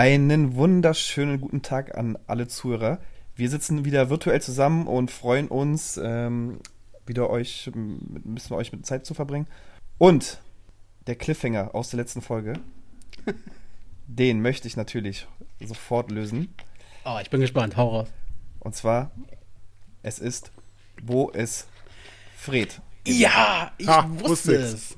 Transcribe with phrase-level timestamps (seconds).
[0.00, 3.00] Einen wunderschönen guten Tag an alle Zuhörer.
[3.36, 6.60] Wir sitzen wieder virtuell zusammen und freuen uns, ähm,
[7.04, 9.46] wieder euch mit ein bisschen euch mit Zeit zu verbringen.
[9.98, 10.40] Und
[11.06, 12.54] der Cliffhanger aus der letzten Folge,
[14.06, 15.26] den möchte ich natürlich
[15.62, 16.54] sofort lösen.
[17.04, 17.76] Oh, ich bin gespannt.
[17.76, 18.08] Hau raus.
[18.60, 19.10] Und zwar,
[20.02, 20.50] es ist,
[21.02, 21.68] wo ist
[22.38, 22.80] Fred?
[23.06, 24.96] Ja, ich ha, wusste es.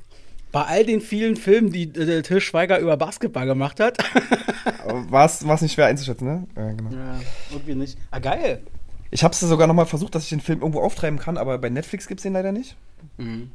[0.52, 3.96] Bei all den vielen Filmen, die äh, Till Schweiger über Basketball gemacht hat.
[4.84, 6.46] War es nicht schwer einzuschätzen, ne?
[6.54, 6.90] Ja, genau.
[6.90, 7.98] Ja, irgendwie nicht.
[8.10, 8.62] Ah, geil.
[9.10, 11.58] Ich habe es sogar noch mal versucht, dass ich den Film irgendwo auftreiben kann, aber
[11.58, 12.76] bei Netflix gibt es den leider nicht.
[13.16, 13.50] Mhm.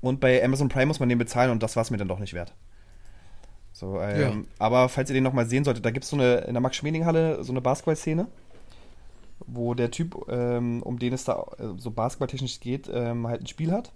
[0.00, 2.20] Und bei Amazon Prime muss man den bezahlen und das war es mir dann doch
[2.20, 2.54] nicht wert.
[3.72, 4.32] So, ähm, ja.
[4.58, 6.60] Aber falls ihr den noch mal sehen solltet, da gibt es so eine, in der
[6.60, 8.26] Max-Schmeling-Halle so eine Basketball-Szene,
[9.46, 13.46] wo der Typ, ähm, um den es da äh, so basketballtechnisch geht, ähm, halt ein
[13.46, 13.92] Spiel hat.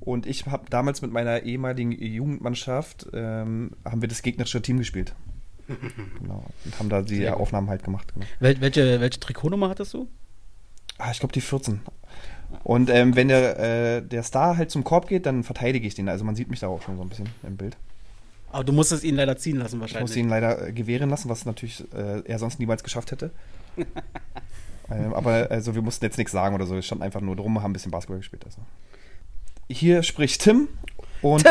[0.00, 5.14] Und ich habe damals mit meiner ehemaligen Jugendmannschaft, ähm, haben wir das gegnerische Team gespielt.
[6.20, 6.44] genau.
[6.64, 8.14] Und haben da die Aufnahmen halt gemacht.
[8.14, 8.26] Genau.
[8.40, 10.08] Wel welche, welche Trikotnummer hattest du?
[10.98, 11.80] Ah, ich glaube die 14.
[12.62, 16.08] Und ähm, wenn der, äh, der Star halt zum Korb geht, dann verteidige ich den.
[16.08, 17.76] Also man sieht mich da auch schon so ein bisschen im Bild.
[18.50, 19.96] Aber du musstest ihn leider ziehen lassen wahrscheinlich.
[19.96, 23.30] Ich musste ihn leider äh, gewähren lassen, was natürlich äh, er sonst niemals geschafft hätte.
[24.90, 26.74] ähm, aber also wir mussten jetzt nichts sagen oder so.
[26.74, 28.44] Wir standen einfach nur drum, haben ein bisschen Basketball gespielt.
[28.44, 28.62] Also.
[29.68, 30.68] Hier spricht Tim
[31.22, 31.50] und Tim,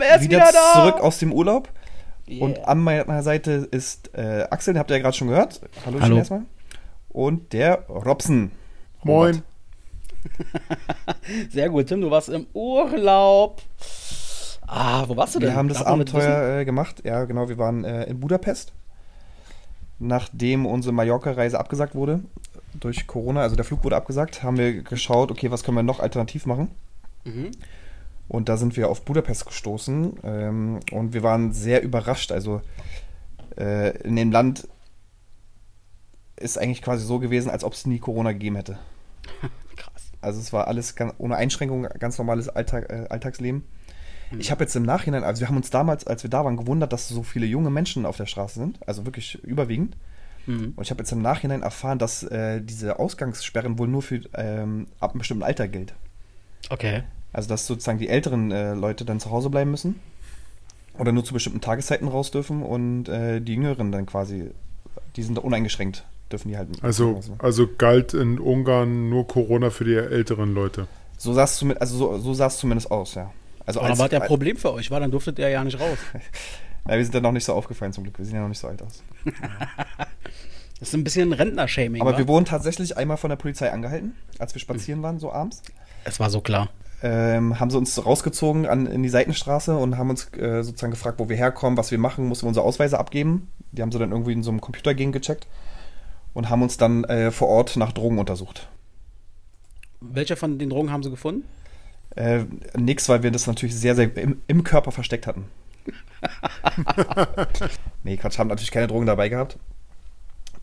[0.00, 0.72] er ist wieder, wieder da.
[0.72, 1.68] zurück aus dem Urlaub.
[2.28, 2.44] Yeah.
[2.44, 5.60] Und an meiner Seite ist äh, Axel, den habt ihr ja gerade schon gehört.
[5.86, 6.16] Hallo, Hallo.
[6.16, 6.42] erstmal.
[7.08, 8.50] Und der Robson.
[9.04, 9.42] Moin.
[11.50, 13.62] Sehr gut, Tim, du warst im Urlaub.
[14.66, 15.50] Ah, wo warst du denn?
[15.50, 17.02] Wir haben das Darf Abenteuer äh, gemacht.
[17.04, 18.72] Ja, genau, wir waren äh, in Budapest.
[19.98, 22.22] Nachdem unsere Mallorca-Reise abgesagt wurde
[22.74, 26.00] durch Corona, also der Flug wurde abgesagt, haben wir geschaut, okay, was können wir noch
[26.00, 26.70] alternativ machen?
[27.24, 27.50] Mhm.
[28.28, 32.32] Und da sind wir auf Budapest gestoßen ähm, und wir waren sehr überrascht.
[32.32, 32.62] Also
[33.58, 34.68] äh, in dem Land
[36.36, 38.78] ist eigentlich quasi so gewesen, als ob es nie Corona gegeben hätte.
[39.76, 40.12] Krass.
[40.20, 43.64] Also es war alles ganz, ohne Einschränkung, ganz normales Alltag, äh, Alltagsleben.
[44.30, 44.40] Mhm.
[44.40, 46.92] Ich habe jetzt im Nachhinein, also wir haben uns damals, als wir da waren, gewundert,
[46.92, 49.96] dass so viele junge Menschen auf der Straße sind, also wirklich überwiegend.
[50.46, 50.72] Mhm.
[50.74, 54.88] Und ich habe jetzt im Nachhinein erfahren, dass äh, diese Ausgangssperren wohl nur für ähm,
[55.00, 55.94] ab einem bestimmten Alter gilt.
[56.70, 57.02] Okay.
[57.32, 60.00] Also dass sozusagen die älteren äh, Leute dann zu Hause bleiben müssen
[60.98, 64.50] oder nur zu bestimmten Tageszeiten raus dürfen und äh, die Jüngeren dann quasi,
[65.16, 66.68] die sind uneingeschränkt, dürfen die halt.
[66.82, 70.86] Also, also galt in Ungarn nur Corona für die älteren Leute.
[71.16, 73.30] So sah es zumindest, also so, so sah es zumindest aus, ja.
[73.64, 75.78] Also Aber als, war der ein Problem für euch, war, dann durftet ihr ja nicht
[75.78, 75.98] raus.
[76.88, 78.58] ja, wir sind dann noch nicht so aufgefallen zum Glück, wir sehen ja noch nicht
[78.58, 79.02] so alt aus.
[80.80, 82.02] das ist ein bisschen Rentnershaming.
[82.02, 82.18] Aber wa?
[82.18, 85.62] wir wurden tatsächlich einmal von der Polizei angehalten, als wir spazieren waren, so abends.
[86.04, 86.68] Es war so klar.
[87.02, 91.18] Ähm, haben sie uns rausgezogen an, in die Seitenstraße und haben uns äh, sozusagen gefragt,
[91.18, 93.48] wo wir herkommen, was wir machen, mussten wir unsere Ausweise abgeben.
[93.72, 95.48] Die haben sie dann irgendwie in so einem Computer gecheckt
[96.32, 98.68] und haben uns dann äh, vor Ort nach Drogen untersucht.
[100.00, 101.44] Welche von den Drogen haben sie gefunden?
[102.14, 102.44] Äh,
[102.76, 105.46] nix, weil wir das natürlich sehr, sehr im, im Körper versteckt hatten.
[108.04, 109.58] nee, Quatsch, haben natürlich keine Drogen dabei gehabt.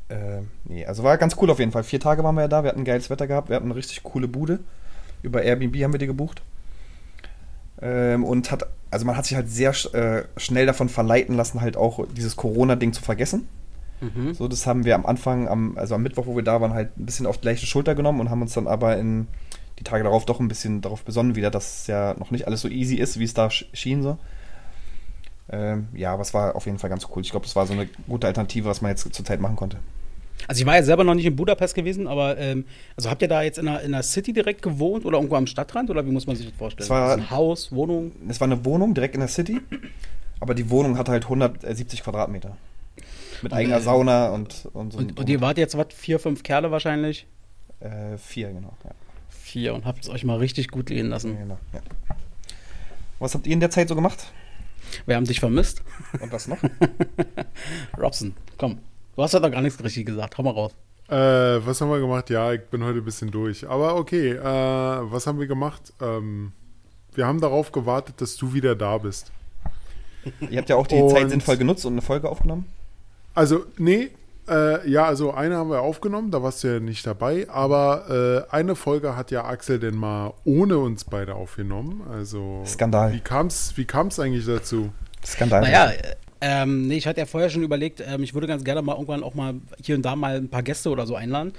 [0.08, 1.84] Äh, nee, also war ganz cool auf jeden Fall.
[1.84, 4.04] Vier Tage waren wir ja da, wir hatten geiles Wetter gehabt, wir hatten eine richtig
[4.04, 4.60] coole Bude.
[5.22, 6.42] Über Airbnb haben wir die gebucht.
[7.82, 11.78] Ähm, und hat, also man hat sich halt sehr äh, schnell davon verleiten lassen, halt
[11.78, 13.48] auch dieses Corona-Ding zu vergessen.
[14.02, 14.34] Mhm.
[14.34, 16.98] So, das haben wir am Anfang, am, also am Mittwoch, wo wir da waren, halt
[16.98, 19.28] ein bisschen auf die leichte Schulter genommen und haben uns dann aber in
[19.78, 22.62] die Tage darauf doch ein bisschen darauf besonnen wieder, dass es ja noch nicht alles
[22.62, 24.18] so easy ist, wie es da schien so.
[25.52, 27.24] Ähm, ja, aber es war auf jeden Fall ganz cool.
[27.24, 29.78] Ich glaube, das war so eine gute Alternative, was man jetzt zurzeit machen konnte.
[30.48, 33.28] Also ich war ja selber noch nicht in Budapest gewesen, aber ähm, also habt ihr
[33.28, 36.12] da jetzt in der, in der City direkt gewohnt oder irgendwo am Stadtrand oder wie
[36.12, 36.84] muss man sich das vorstellen?
[36.84, 38.12] Es war ein Haus, Wohnung?
[38.28, 39.60] Es war eine Wohnung direkt in der City,
[40.40, 42.58] aber die Wohnung hatte halt 170 Quadratmeter.
[43.42, 45.00] Mit eigener äh, Sauna und, und so.
[45.00, 47.26] Und, und ihr wart jetzt, was, vier, fünf Kerle wahrscheinlich?
[47.80, 48.74] Äh, vier, genau.
[48.84, 48.92] Ja.
[49.30, 51.38] Vier und habt es euch mal richtig gut gehen lassen.
[51.38, 51.82] Genau, ja.
[53.20, 54.32] Was habt ihr in der Zeit so gemacht?
[55.06, 55.82] Wir haben dich vermisst.
[56.20, 56.58] Und was noch?
[57.98, 58.80] Robson, komm.
[59.16, 60.38] Du hast ja doch gar nichts richtig gesagt.
[60.38, 60.72] Hau mal raus.
[61.10, 62.30] Äh, was haben wir gemacht?
[62.30, 63.68] Ja, ich bin heute ein bisschen durch.
[63.68, 65.94] Aber okay, äh, was haben wir gemacht?
[66.00, 66.52] Ähm,
[67.16, 69.32] wir haben darauf gewartet, dass du wieder da bist.
[70.50, 72.66] Ihr habt ja auch die und, Zeit sinnvoll genutzt und eine Folge aufgenommen?
[73.34, 74.12] Also, nee.
[74.48, 78.52] Äh, ja, also eine haben wir aufgenommen, da warst du ja nicht dabei, aber äh,
[78.52, 82.02] eine Folge hat ja Axel denn mal ohne uns beide aufgenommen.
[82.10, 83.14] Also Skandal.
[83.14, 84.90] Wie kam es wie kam's eigentlich dazu?
[85.24, 85.62] Skandal.
[85.62, 85.92] Naja,
[86.42, 89.24] Ähm, nee, ich hatte ja vorher schon überlegt, ähm, ich würde ganz gerne mal irgendwann
[89.24, 91.52] auch mal hier und da mal ein paar Gäste oder so einladen.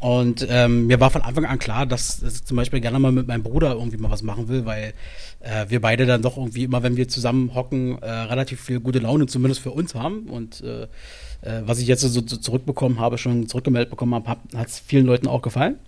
[0.00, 3.10] Und ähm, mir war von Anfang an klar, dass, dass ich zum Beispiel gerne mal
[3.10, 4.92] mit meinem Bruder irgendwie mal was machen will, weil
[5.40, 8.98] äh, wir beide dann doch irgendwie immer, wenn wir zusammen hocken, äh, relativ viel gute
[8.98, 10.28] Laune zumindest für uns haben.
[10.28, 14.68] Und äh, äh was ich jetzt so, so zurückbekommen habe, schon zurückgemeldet bekommen habe, hat
[14.68, 15.78] es vielen Leuten auch gefallen.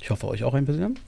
[0.00, 0.98] Ich hoffe euch auch ein bisschen.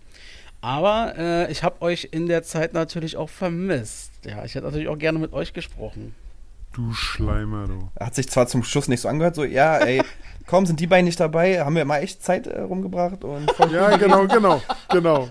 [0.60, 4.12] Aber äh, ich habe euch in der Zeit natürlich auch vermisst.
[4.24, 6.14] Ja, ich hätte natürlich auch gerne mit euch gesprochen.
[6.72, 7.90] Du Schleimer, du.
[8.00, 10.02] Hat sich zwar zum Schluss nicht so angehört, so, ja, ey,
[10.46, 11.60] komm, sind die beiden nicht dabei?
[11.60, 13.24] Haben wir mal echt Zeit äh, rumgebracht?
[13.24, 15.28] Und ja, genau, genau, genau.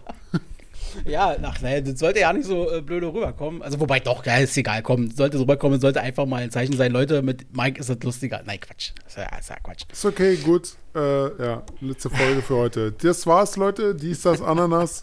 [1.05, 3.61] Ja, ach, naja, das sollte ja nicht so äh, blöde rüberkommen.
[3.61, 6.91] Also, wobei doch, ja, ist egal, komm, sollte rüberkommen, sollte einfach mal ein Zeichen sein,
[6.91, 8.41] Leute, mit Mike ist das lustiger.
[8.45, 8.91] Nein, Quatsch.
[9.03, 9.83] Das ist ja, ist ja Quatsch.
[9.91, 10.75] Ist okay, gut.
[10.93, 12.91] Äh, ja, letzte Folge für heute.
[12.91, 13.95] Das war's, Leute.
[13.95, 15.01] Dies, das, Ananas.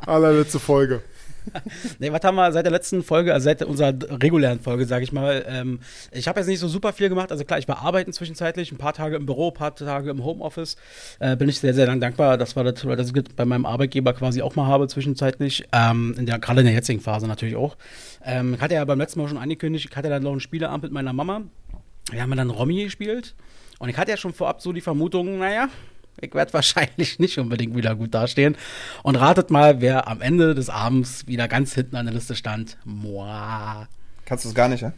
[0.00, 1.02] Allerletzte Folge.
[1.98, 5.12] nee, was haben wir seit der letzten Folge, also seit unserer regulären Folge, sage ich
[5.12, 5.44] mal.
[5.48, 5.80] Ähm,
[6.12, 7.32] ich habe jetzt nicht so super viel gemacht.
[7.32, 10.24] Also klar, ich war arbeiten zwischenzeitlich, ein paar Tage im Büro, ein paar Tage im
[10.24, 10.76] Homeoffice.
[11.18, 14.56] Äh, bin ich sehr, sehr dankbar, dass, wir das, ich bei meinem Arbeitgeber quasi auch
[14.56, 15.64] mal habe zwischenzeitlich.
[15.72, 17.76] Ähm, in der, gerade in der jetzigen Phase natürlich auch.
[18.24, 20.84] Ähm, ich hatte ja beim letzten Mal schon angekündigt, ich hatte dann noch einen Spieleabend
[20.84, 21.42] mit meiner Mama.
[22.10, 23.34] Wir haben dann Romy gespielt.
[23.78, 25.68] Und ich hatte ja schon vorab so die Vermutung, naja,
[26.20, 28.56] ich werde wahrscheinlich nicht unbedingt wieder gut dastehen.
[29.02, 32.78] Und ratet mal, wer am Ende des Abends wieder ganz hinten an der Liste stand.
[32.84, 33.86] Moi.
[34.24, 34.92] Kannst du es gar nicht, ja?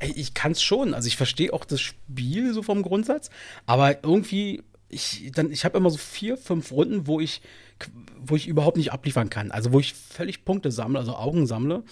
[0.00, 0.94] Ich kann es schon.
[0.94, 3.30] Also ich verstehe auch das Spiel so vom Grundsatz.
[3.66, 7.42] Aber irgendwie, ich, ich habe immer so vier, fünf Runden, wo ich,
[8.20, 9.50] wo ich überhaupt nicht abliefern kann.
[9.50, 11.82] Also wo ich völlig Punkte sammle, also Augen sammle.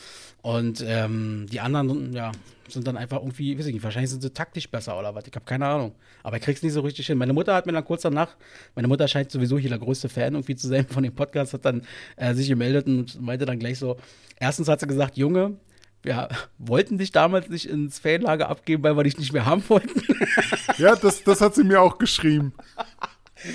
[0.43, 2.33] Und ähm, die anderen, ja,
[2.69, 5.27] sind dann einfach irgendwie, weiß ich nicht, wahrscheinlich sind sie taktisch besser oder was.
[5.27, 5.95] Ich habe keine Ahnung.
[6.23, 7.19] Aber ich krieg's nicht so richtig hin.
[7.19, 8.37] Meine Mutter hat mir dann kurz danach,
[8.75, 11.65] meine Mutter scheint sowieso hier der größte Fan irgendwie zu sein von dem Podcast, hat
[11.65, 11.83] dann
[12.17, 13.97] äh, sich gemeldet und meinte dann gleich so:
[14.39, 15.57] Erstens hat sie gesagt, Junge,
[16.03, 16.29] wir
[16.59, 20.01] wollten dich damals nicht ins Fanlager abgeben, weil wir dich nicht mehr haben wollten.
[20.79, 22.53] Ja, das, das hat sie mir auch geschrieben.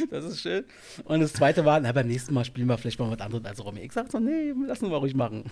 [0.10, 0.64] Das ist schön.
[1.06, 3.64] Und das zweite war, na, beim nächsten Mal spielen wir vielleicht mal was anderes als
[3.64, 3.82] Romy.
[3.82, 5.46] Ich sag so, nee, lassen wir ruhig machen.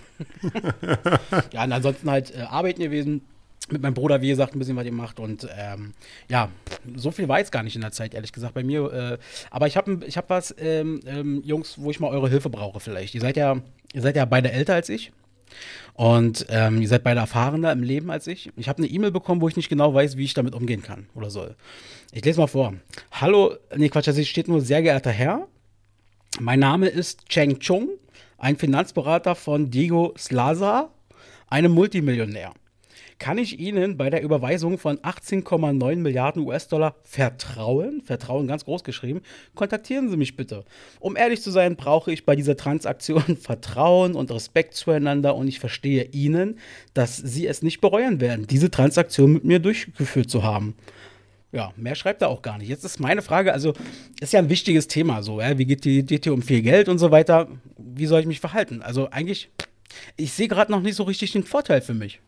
[1.52, 3.22] ja, und ansonsten halt äh, arbeiten gewesen
[3.70, 5.92] mit meinem Bruder, wie gesagt, ein bisschen was gemacht und ähm,
[6.28, 6.48] ja,
[6.96, 8.92] so viel war jetzt gar nicht in der Zeit, ehrlich gesagt, bei mir.
[8.92, 9.18] Äh,
[9.50, 12.80] aber ich habe ich hab was, ähm, ähm, Jungs, wo ich mal eure Hilfe brauche
[12.80, 13.14] vielleicht.
[13.14, 13.60] Ihr seid ja,
[13.92, 15.12] ihr seid ja beide älter als ich.
[15.94, 18.50] Und ähm, ihr seid beide erfahrener im Leben als ich.
[18.56, 21.06] Ich habe eine E-Mail bekommen, wo ich nicht genau weiß, wie ich damit umgehen kann
[21.14, 21.56] oder soll.
[22.12, 22.74] Ich lese mal vor.
[23.12, 25.46] Hallo, nee, Quatsch, also steht nur sehr geehrter Herr.
[26.40, 27.90] Mein Name ist Cheng Chung,
[28.38, 30.90] ein Finanzberater von Diego Slaza,
[31.48, 32.52] einem Multimillionär
[33.20, 38.00] kann ich Ihnen bei der Überweisung von 18,9 Milliarden US-Dollar vertrauen?
[38.00, 39.20] Vertrauen ganz groß geschrieben.
[39.54, 40.64] Kontaktieren Sie mich bitte.
[40.98, 45.60] Um ehrlich zu sein, brauche ich bei dieser Transaktion Vertrauen und Respekt zueinander und ich
[45.60, 46.58] verstehe Ihnen,
[46.94, 50.74] dass Sie es nicht bereuen werden, diese Transaktion mit mir durchgeführt zu haben.
[51.52, 52.68] Ja, mehr schreibt er auch gar nicht.
[52.68, 53.74] Jetzt ist meine Frage, also
[54.20, 55.58] ist ja ein wichtiges Thema so, ja?
[55.58, 57.48] wie geht die geht hier um viel Geld und so weiter?
[57.76, 58.80] Wie soll ich mich verhalten?
[58.80, 59.50] Also eigentlich,
[60.16, 62.20] ich sehe gerade noch nicht so richtig den Vorteil für mich.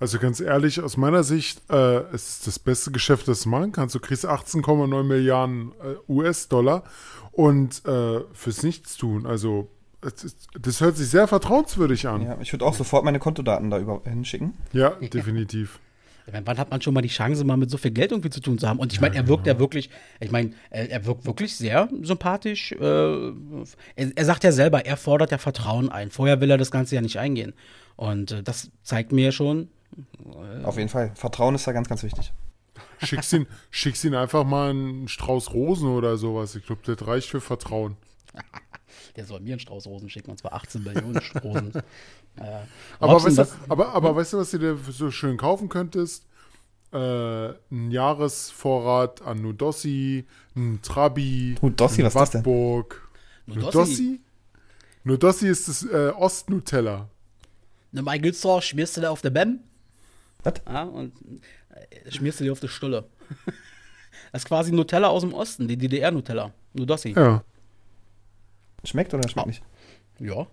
[0.00, 3.72] Also ganz ehrlich, aus meiner Sicht äh, es ist das beste Geschäft, das du machen
[3.72, 3.94] kannst.
[3.94, 6.84] Du kriegst 18,9 Milliarden äh, US-Dollar
[7.32, 9.26] und äh, fürs Nichtstun.
[9.26, 9.68] Also
[10.00, 12.22] das, das hört sich sehr vertrauenswürdig an.
[12.22, 14.54] Ja, ich würde auch sofort meine Kontodaten da über hinschicken.
[14.72, 15.80] Ja, definitiv.
[16.30, 18.40] Meine, wann hat man schon mal die Chance, mal mit so viel Geld irgendwie zu
[18.40, 18.78] tun zu haben?
[18.78, 19.90] Und ich meine, er wirkt ja wirklich,
[20.20, 22.72] ich meine, er, wirkt wirklich sehr sympathisch.
[22.72, 26.10] Äh, er, er, sagt ja selber, er fordert ja Vertrauen ein.
[26.10, 27.52] Vorher will er das Ganze ja nicht eingehen.
[27.96, 29.68] Und äh, das zeigt mir schon,
[30.64, 31.12] auf jeden Fall.
[31.14, 32.32] Vertrauen ist da ganz, ganz wichtig.
[33.02, 36.54] Schickst ihn, schickst ihn einfach mal einen Strauß Rosen oder sowas.
[36.54, 37.96] Ich glaube, das reicht für Vertrauen.
[39.16, 41.72] Der soll mir einen Strauß Rosen schicken, und zwar 18 Millionen Rosen.
[42.36, 42.64] Äh,
[42.98, 44.16] aber, weißt du, aber, aber hm?
[44.16, 46.26] weißt du, was du dir so schön kaufen könntest?
[46.92, 50.26] Äh, ein Jahresvorrat an Nudossi,
[50.56, 52.42] ein Trabi, Nudossi, was ist das denn?
[53.46, 54.20] Nudossi?
[55.04, 57.08] Nudossi ist das äh, Ost-Nutella.
[57.92, 59.60] Ne, mein Güter schmierst du da auf der Bem?
[60.44, 60.54] Was?
[60.68, 61.12] Ja, und
[61.70, 63.04] äh, schmierst du dir auf die Stulle.
[64.32, 66.52] das ist quasi Nutella aus dem Osten, die DDR-Nutella.
[66.74, 67.12] Nur das hier.
[67.12, 67.44] Ja.
[68.84, 69.48] Schmeckt oder schmeckt oh.
[69.48, 69.62] nicht?
[70.20, 70.46] Ja.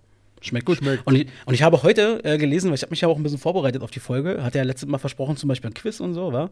[0.43, 0.77] Schmeckt gut.
[0.77, 1.05] Schmeckt.
[1.05, 3.21] Und, ich, und ich habe heute äh, gelesen, weil ich habe mich ja auch ein
[3.21, 6.15] bisschen vorbereitet auf die Folge, hat ja letztes Mal versprochen, zum Beispiel ein Quiz und
[6.15, 6.50] so, war.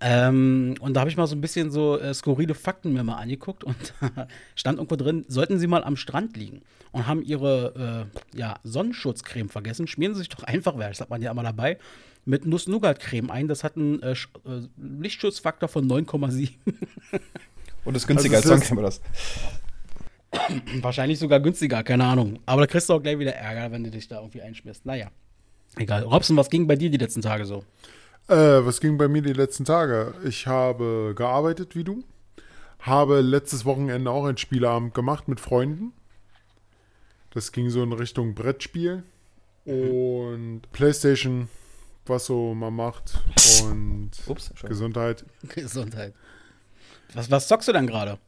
[0.00, 3.16] Ähm, und da habe ich mal so ein bisschen so äh, skurrile Fakten mir mal
[3.16, 3.76] angeguckt und
[4.56, 9.48] stand irgendwo drin, sollten Sie mal am Strand liegen und haben Ihre äh, ja, Sonnenschutzcreme
[9.48, 11.78] vergessen, schmieren Sie sich doch einfach, das hat man ja immer dabei,
[12.28, 13.48] mit Nuss-Nougat-Creme ein.
[13.48, 14.16] Das hat einen äh, äh
[14.76, 16.50] Lichtschutzfaktor von 9,7.
[17.84, 19.00] und ist günstiger also als das.
[20.82, 22.38] Wahrscheinlich sogar günstiger, keine Ahnung.
[22.44, 24.84] Aber da kriegst du auch gleich wieder Ärger, wenn du dich da irgendwie einschmierst.
[24.84, 25.10] Naja.
[25.76, 26.02] Egal.
[26.02, 27.64] Robson, was ging bei dir die letzten Tage so?
[28.28, 30.12] Äh, was ging bei mir die letzten Tage?
[30.24, 32.04] Ich habe gearbeitet wie du.
[32.80, 35.92] Habe letztes Wochenende auch ein Spieleabend gemacht mit Freunden.
[37.30, 39.02] Das ging so in Richtung Brettspiel
[39.64, 41.48] und Playstation,
[42.08, 43.18] was so man macht
[43.64, 44.52] und Ups.
[44.66, 45.24] Gesundheit.
[45.54, 46.14] Gesundheit.
[47.14, 48.18] Was, was zockst du dann gerade?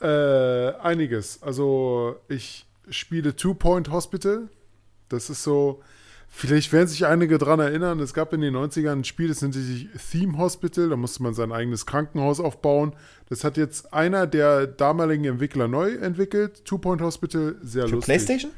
[0.00, 1.42] Äh, einiges.
[1.42, 4.48] Also ich spiele Two Point Hospital.
[5.08, 5.82] Das ist so,
[6.28, 9.60] vielleicht werden sich einige dran erinnern, es gab in den 90ern ein Spiel, das nannte
[9.60, 12.94] sich Theme Hospital, da musste man sein eigenes Krankenhaus aufbauen.
[13.28, 16.64] Das hat jetzt einer der damaligen Entwickler neu entwickelt.
[16.64, 18.04] Two Point Hospital, sehr Für lustig.
[18.06, 18.52] PlayStation?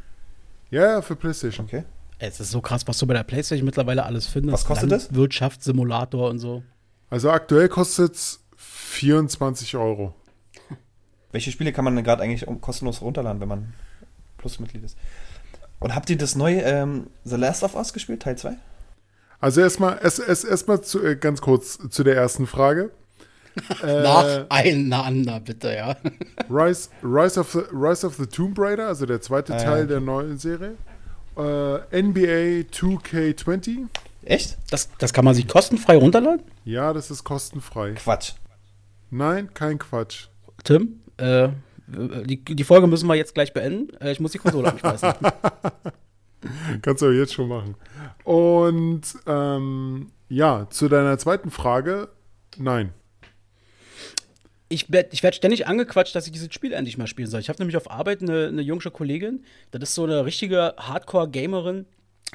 [0.71, 1.67] Ja, ja, für PlayStation.
[1.67, 1.85] Okay.
[2.25, 4.53] Es ist so krass, was du bei der Playstation mittlerweile alles findest.
[4.53, 5.13] Was kostet das?
[5.13, 6.63] Wirtschaftssimulator und so.
[7.11, 10.15] Also aktuell kostet es 24 Euro.
[11.33, 13.75] Welche Spiele kann man denn gerade eigentlich kostenlos runterladen, wenn man
[14.39, 14.97] Plus-Mitglied ist?
[15.81, 18.55] Und habt ihr das neue ähm, The Last of Us gespielt, Teil 2?
[19.41, 22.91] Also erstmal erst, erst, erstmal zu, äh, ganz kurz zu der ersten Frage.
[23.83, 24.03] Äh,
[24.49, 25.97] Nacheinander, bitte, ja.
[26.49, 30.01] Rise, Rise, of the, Rise of the Tomb Raider, also der zweite Ah, Teil der
[30.01, 30.77] neuen Serie.
[31.37, 33.87] Äh, NBA 2K20.
[34.25, 34.59] Echt?
[34.71, 36.43] Das, das kann man sich kostenfrei runterladen?
[36.65, 37.93] Ja, das ist kostenfrei.
[37.93, 38.33] Quatsch.
[39.11, 40.29] Nein, kein Quatsch.
[40.65, 41.49] Tim, äh,
[41.87, 43.95] die, die Folge müssen wir jetzt gleich beenden.
[44.01, 45.13] Äh, ich muss die Konsole anschmeißen.
[46.83, 47.75] Kannst du aber jetzt schon machen.
[48.25, 52.09] Und ähm, ja, zu deiner zweiten Frage,
[52.57, 52.93] nein.
[54.73, 57.41] Ich, ich werde ständig angequatscht, dass ich dieses Spiel endlich mal spielen soll.
[57.41, 61.87] Ich habe nämlich auf Arbeit eine, eine jungsche Kollegin, das ist so eine richtige Hardcore-Gamerin.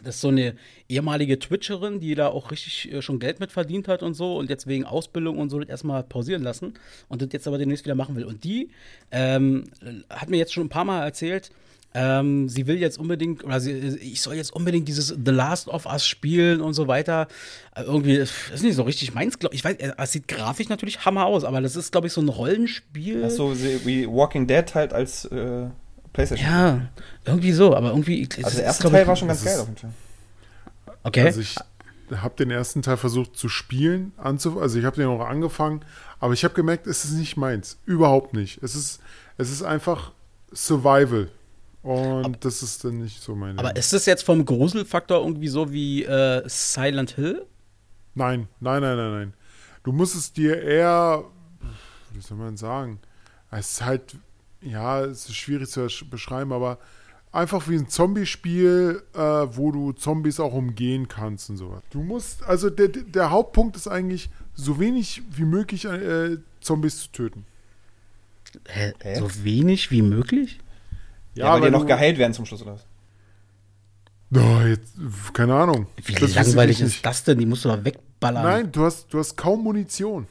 [0.03, 0.55] Das ist so eine
[0.87, 4.47] ehemalige Twitcherin, die da auch richtig äh, schon Geld mit verdient hat und so und
[4.47, 6.75] jetzt wegen Ausbildung und so das erstmal pausieren lassen
[7.07, 8.25] und das jetzt aber demnächst wieder machen will.
[8.25, 8.69] Und die
[9.09, 9.63] ähm,
[10.11, 11.49] hat mir jetzt schon ein paar Mal erzählt,
[11.93, 15.85] ähm, sie will jetzt unbedingt, oder sie, ich soll jetzt unbedingt dieses The Last of
[15.85, 17.27] Us spielen und so weiter.
[17.75, 19.63] Äh, irgendwie, das ist nicht so richtig meins, glaube ich.
[19.63, 22.29] weiß, äh, es sieht grafisch natürlich Hammer aus, aber das ist, glaube ich, so ein
[22.29, 23.23] Rollenspiel.
[23.25, 25.67] Ach so, wie Walking Dead halt als äh,
[26.13, 26.47] PlayStation.
[26.47, 26.81] Ja,
[27.25, 28.27] irgendwie so, aber irgendwie.
[28.37, 29.91] Also ist, der erste glaub Teil ich- war schon ganz geil ist- auf jeden Fall.
[31.03, 31.21] Okay.
[31.25, 31.55] Also ich
[32.15, 35.81] habe den ersten Teil versucht zu spielen, anzu also ich habe den auch angefangen,
[36.19, 37.77] aber ich habe gemerkt, es ist nicht meins.
[37.85, 38.61] Überhaupt nicht.
[38.63, 38.99] Es ist,
[39.37, 40.11] es ist einfach
[40.53, 41.29] Survival.
[41.87, 45.71] Und das ist dann nicht so mein aber ist das jetzt vom Gruselfaktor irgendwie so
[45.71, 47.45] wie äh, Silent Hill?
[48.13, 49.33] Nein, nein, nein, nein, nein.
[49.83, 51.23] Du musst es dir eher,
[52.11, 52.99] wie soll man sagen,
[53.51, 54.17] es ist halt,
[54.61, 56.77] ja, es ist schwierig zu beschreiben, aber
[57.31, 61.83] einfach wie ein Zombie-Spiel, äh, wo du Zombies auch umgehen kannst und sowas.
[61.91, 67.11] Du musst, also der, der Hauptpunkt ist eigentlich, so wenig wie möglich äh, Zombies zu
[67.13, 67.45] töten.
[68.67, 68.93] Hä?
[69.19, 70.59] So wenig wie möglich?
[71.37, 72.85] Ja, weil die noch geheilt werden zum Schluss oder was?
[74.35, 74.93] Oh, jetzt,
[75.33, 75.87] keine Ahnung.
[76.03, 77.37] Wie Das langweilig ist das denn?
[77.37, 78.43] Die musst du doch wegballern.
[78.43, 80.27] Nein, du hast, du hast kaum Munition.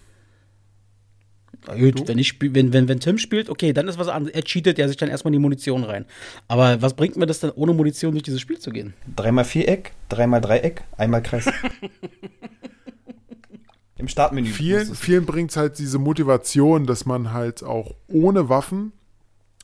[1.66, 4.36] Gut, wenn, ich spiel, wenn, wenn, wenn Tim spielt, okay, dann ist was anderes.
[4.36, 6.04] Er cheatet ja sich dann erstmal in die Munition rein.
[6.46, 8.94] Aber was bringt mir das denn, ohne Munition durch dieses Spiel zu gehen?
[9.16, 11.46] Dreimal Viereck, dreimal Dreieck, einmal Kreis.
[13.98, 14.48] Im Startmenü.
[14.48, 18.92] Vielen, vielen bringt es halt diese Motivation, dass man halt auch ohne Waffen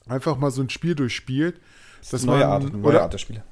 [0.07, 1.61] einfach mal so ein Spiel durchspielt.
[2.01, 3.43] das dass ist neue man- Art, neue oder- Art der Spiele.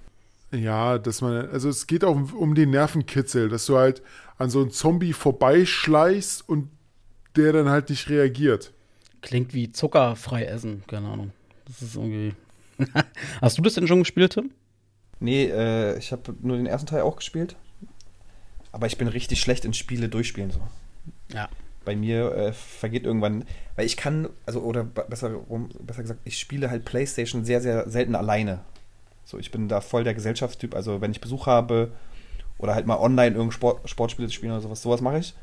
[0.53, 4.03] Ja, dass man, also es geht auch um, um den Nervenkitzel, dass du halt
[4.37, 6.69] an so einen Zombie vorbeischleichst und
[7.37, 8.73] der dann halt nicht reagiert.
[9.21, 11.31] Klingt wie zuckerfrei essen, keine Ahnung.
[11.67, 12.35] Das ist irgendwie.
[13.41, 14.51] Hast du das denn schon gespielt, Tim?
[15.21, 17.55] Nee, äh, ich habe nur den ersten Teil auch gespielt.
[18.73, 20.51] Aber ich bin richtig schlecht in Spiele durchspielen.
[20.51, 20.61] So.
[21.33, 21.49] Ja.
[21.91, 23.45] Bei mir äh, vergeht irgendwann,
[23.75, 25.31] weil ich kann, also oder be- besser,
[25.81, 28.61] besser gesagt, ich spiele halt PlayStation sehr, sehr selten alleine.
[29.25, 30.77] So, ich bin da voll der Gesellschaftstyp.
[30.77, 31.91] Also wenn ich Besuch habe
[32.59, 35.35] oder halt mal online irgendein Sport, Sportspiele spielen oder sowas, sowas mache ich.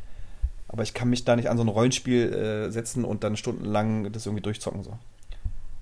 [0.69, 4.09] Aber ich kann mich da nicht an so ein Rollenspiel äh, setzen und dann stundenlang
[4.13, 4.83] das irgendwie durchzocken.
[4.83, 4.97] So.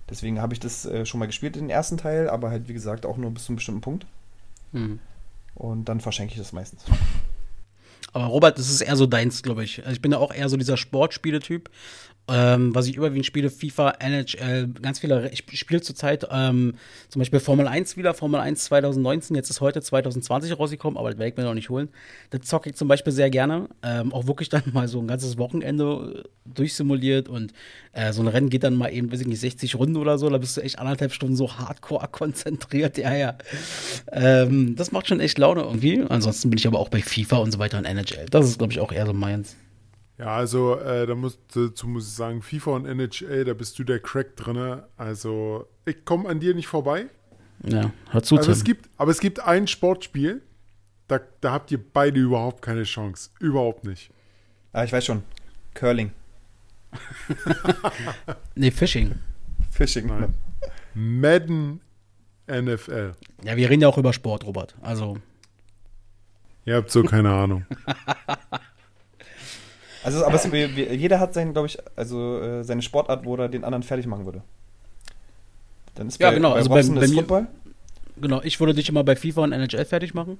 [0.09, 3.05] Deswegen habe ich das äh, schon mal gespielt, den ersten Teil, aber halt wie gesagt
[3.05, 4.07] auch nur bis zu einem bestimmten Punkt.
[4.71, 4.99] Hm.
[5.53, 6.85] Und dann verschenke ich das meistens.
[8.15, 9.79] Aber Robert, das ist eher so deins, glaube ich.
[9.79, 11.69] Also ich bin ja auch eher so dieser Sportspieletyp.
[12.29, 15.29] Ähm, was ich überwiegend spiele, FIFA, NHL, ganz viele.
[15.31, 16.75] Ich spiele zurzeit ähm,
[17.09, 21.19] zum Beispiel Formel 1 wieder, Formel 1 2019, jetzt ist heute 2020 rausgekommen, aber das
[21.19, 21.89] werde ich mir noch nicht holen.
[22.29, 23.67] Das zocke ich zum Beispiel sehr gerne.
[23.83, 27.51] Ähm, auch wirklich dann mal so ein ganzes Wochenende äh, durchsimuliert und
[27.95, 30.29] äh, so ein Rennen geht dann mal eben, weiß ich nicht, 60 Runden oder so,
[30.29, 33.37] da bist du echt anderthalb Stunden so hardcore konzentriert, ja, ja.
[34.11, 36.03] Ähm, das macht schon echt Laune irgendwie.
[36.07, 38.25] Ansonsten bin ich aber auch bei FIFA und so weiter und NHL.
[38.29, 39.55] Das ist, glaube ich, auch eher so meins.
[40.17, 43.83] Ja, also äh, da muss, dazu muss ich sagen, FIFA und NHL, da bist du
[43.83, 44.87] der Crack drinne.
[44.97, 47.07] Also ich komme an dir nicht vorbei.
[47.63, 50.41] Ja, hör zu, Also es gibt, aber es gibt ein Sportspiel,
[51.07, 53.29] Da, da habt ihr beide überhaupt keine Chance.
[53.39, 54.09] Überhaupt nicht.
[54.73, 55.23] Ah, ich weiß schon.
[55.73, 56.11] Curling.
[58.55, 59.15] Nee, Fishing.
[59.71, 60.07] Fishing.
[60.07, 60.33] Nein.
[60.93, 61.81] Madden
[62.47, 63.13] NFL.
[63.43, 64.75] Ja, wir reden ja auch über Sport, Robert.
[64.81, 65.17] Also,
[66.65, 67.65] Ihr habt so keine Ahnung.
[70.03, 73.63] Also, aber es, jeder hat sein, glaube ich, also äh, seine Sportart, wo er den
[73.63, 74.43] anderen fertig machen würde.
[75.95, 77.47] Dann ist Ja, genau, also bei- Robson bei ist mir- Football
[78.21, 80.37] genau, ich würde dich immer bei FIFA und NHL fertig machen.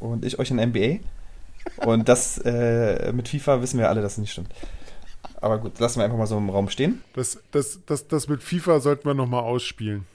[0.00, 0.98] und ich euch in NBA.
[1.86, 4.52] Und das äh, mit FIFA wissen wir alle, dass es nicht stimmt.
[5.40, 7.02] Aber gut, lassen wir einfach mal so im Raum stehen.
[7.14, 10.06] Das, das, das, das mit FIFA sollten wir nochmal ausspielen.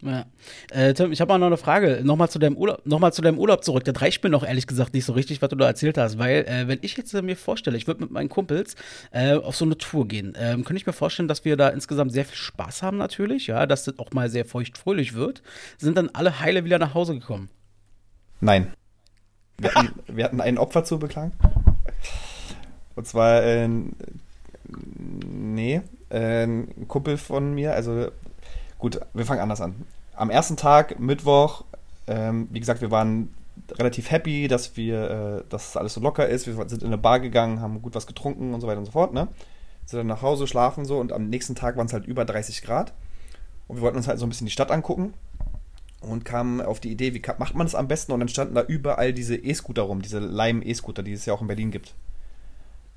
[0.00, 0.26] Ja.
[0.70, 2.02] Äh, Tim, ich habe auch noch eine Frage.
[2.04, 3.84] Nochmal zu, deinem Urlaub, noch mal zu deinem Urlaub zurück.
[3.84, 6.18] Das reicht mir noch ehrlich gesagt nicht so richtig, was du da erzählt hast.
[6.18, 8.76] Weil, äh, wenn ich jetzt äh, mir vorstelle, ich würde mit meinen Kumpels
[9.10, 12.12] äh, auf so eine Tour gehen, ähm, könnte ich mir vorstellen, dass wir da insgesamt
[12.12, 13.48] sehr viel Spaß haben natürlich.
[13.48, 15.42] Ja, dass das auch mal sehr feuchtfröhlich wird.
[15.78, 17.50] Sind dann alle heile wieder nach Hause gekommen.
[18.40, 18.72] Nein.
[19.60, 21.32] Wir hatten, wir hatten ein Opfer zu beklagen.
[22.94, 23.68] Und zwar, äh,
[25.58, 28.08] nee, äh, ein Kumpel von mir, also
[28.78, 29.86] gut, wir fangen anders an.
[30.14, 31.64] Am ersten Tag, Mittwoch,
[32.06, 33.34] ähm, wie gesagt, wir waren
[33.72, 36.46] relativ happy, dass wir, äh, dass alles so locker ist.
[36.46, 38.92] Wir sind in eine Bar gegangen, haben gut was getrunken und so weiter und so
[38.92, 39.28] fort, ne?
[39.84, 42.62] Sind dann nach Hause, schlafen so und am nächsten Tag waren es halt über 30
[42.62, 42.92] Grad.
[43.66, 45.12] Und wir wollten uns halt so ein bisschen die Stadt angucken
[46.00, 48.12] und kamen auf die Idee, wie macht man das am besten?
[48.12, 51.48] Und dann standen da überall diese E-Scooter rum, diese Leim-E-Scooter, die es ja auch in
[51.48, 51.94] Berlin gibt.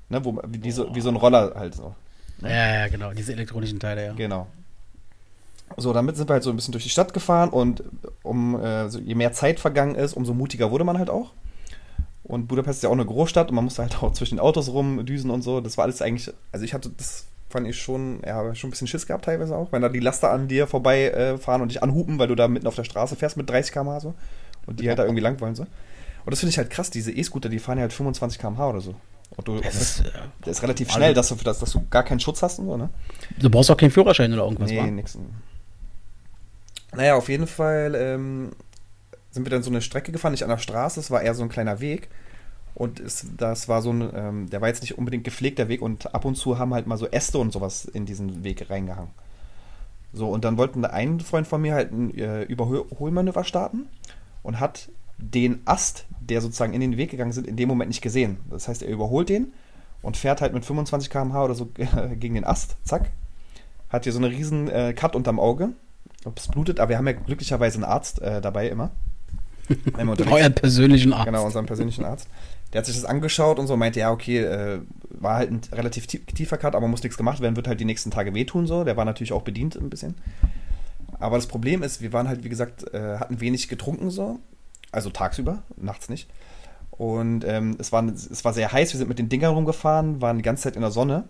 [0.08, 1.94] Ne, wo, wie, so, wie so ein Roller halt so.
[2.42, 3.12] Ja, ja, genau.
[3.12, 4.12] Diese elektronischen Teile, ja.
[4.12, 4.46] Genau.
[5.76, 7.82] So, damit sind wir halt so ein bisschen durch die Stadt gefahren und
[8.22, 11.32] um äh, so, je mehr Zeit vergangen ist, umso mutiger wurde man halt auch.
[12.24, 14.68] Und Budapest ist ja auch eine Großstadt und man musste halt auch zwischen den Autos
[14.68, 15.60] rumdüsen und so.
[15.60, 18.86] Das war alles eigentlich, also ich hatte, das fand ich schon, ja, schon ein bisschen
[18.86, 22.18] Schiss gehabt teilweise auch, wenn da die Laster an dir vorbei äh, und dich anhupen,
[22.18, 24.14] weil du da mitten auf der Straße fährst mit 30 km/h so
[24.66, 25.62] und die halt da irgendwie lang wollen so.
[25.62, 28.80] Und das finde ich halt krass, diese E-Scooter, die fahren ja halt 25 km/h oder
[28.80, 28.94] so.
[29.36, 30.10] Und du, Das ist, äh,
[30.44, 32.76] der ist relativ schnell, dass du, dass, dass du gar keinen Schutz hast und so,
[32.76, 32.90] ne?
[33.38, 34.86] du brauchst auch keinen Führerschein oder irgendwas, nee, wa?
[34.86, 35.18] nix.
[36.94, 38.52] Naja, auf jeden Fall ähm,
[39.30, 41.42] sind wir dann so eine Strecke gefahren, nicht an der Straße, es war eher so
[41.42, 42.08] ein kleiner Weg.
[42.74, 46.14] Und es, das war so ein, ähm, der war jetzt nicht unbedingt gepflegter Weg und
[46.14, 49.10] ab und zu haben halt mal so Äste und sowas in diesen Weg reingehangen.
[50.14, 53.88] So, und dann wollten ein Freund von mir halt ein äh, Überholmanöver starten
[54.42, 54.88] und hat
[55.30, 58.38] den Ast, der sozusagen in den Weg gegangen sind, in dem Moment nicht gesehen.
[58.50, 59.52] Das heißt, er überholt den
[60.02, 61.68] und fährt halt mit 25 km/h oder so
[62.18, 63.10] gegen den Ast, zack.
[63.88, 65.70] Hat hier so einen riesen äh, Cut unterm Auge.
[66.24, 68.90] Ob es blutet, aber wir haben ja glücklicherweise einen Arzt äh, dabei immer.
[69.68, 71.26] Wenn wir Euren persönlichen Arzt.
[71.26, 72.28] Genau, unseren persönlichen Arzt.
[72.72, 74.80] Der hat sich das angeschaut und so meinte, ja, okay, äh,
[75.10, 77.84] war halt ein relativ tie- tiefer Cut, aber muss nichts gemacht werden, wird halt die
[77.84, 78.84] nächsten Tage wehtun so.
[78.84, 80.14] Der war natürlich auch bedient ein bisschen.
[81.18, 84.38] Aber das Problem ist, wir waren halt, wie gesagt, äh, hatten wenig getrunken so.
[84.92, 86.28] Also tagsüber, nachts nicht.
[86.90, 90.36] Und ähm, es, war, es war sehr heiß, wir sind mit den Dingern rumgefahren, waren
[90.36, 91.24] die ganze Zeit in der Sonne.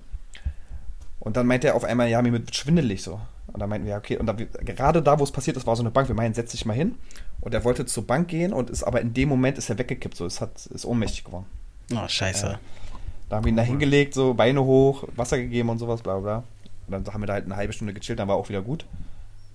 [1.20, 3.20] Und dann meinte er auf einmal, ja, mir wird schwindelig so.
[3.46, 5.76] Und dann meinten wir, ja, okay, und da, gerade da, wo es passiert ist, war
[5.76, 6.08] so eine Bank.
[6.08, 6.96] Wir meinen, setz dich mal hin.
[7.40, 10.16] Und er wollte zur Bank gehen und ist aber in dem Moment ist er weggekippt,
[10.16, 11.46] so, es hat, ist ohnmächtig geworden.
[11.94, 12.46] Oh, scheiße.
[12.46, 12.60] Ja.
[13.28, 16.44] Da haben wir ihn da hingelegt, so Beine hoch, Wasser gegeben und sowas, bla bla.
[16.86, 18.84] Und dann haben wir da halt eine halbe Stunde gechillt, dann war auch wieder gut.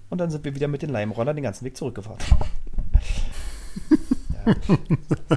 [0.10, 2.20] Und dann sind wir wieder mit den Leimrollern den ganzen Weg zurückgefahren.
[4.46, 4.78] Ja.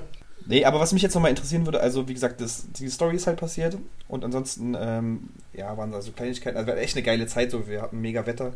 [0.50, 3.28] Nee, aber was mich jetzt nochmal interessieren würde, also wie gesagt, das, die Story ist
[3.28, 6.56] halt passiert und ansonsten, ähm, ja, waren da so Kleinigkeiten.
[6.56, 8.52] Also wir hatten echt eine geile Zeit, so wir hatten mega Wetter.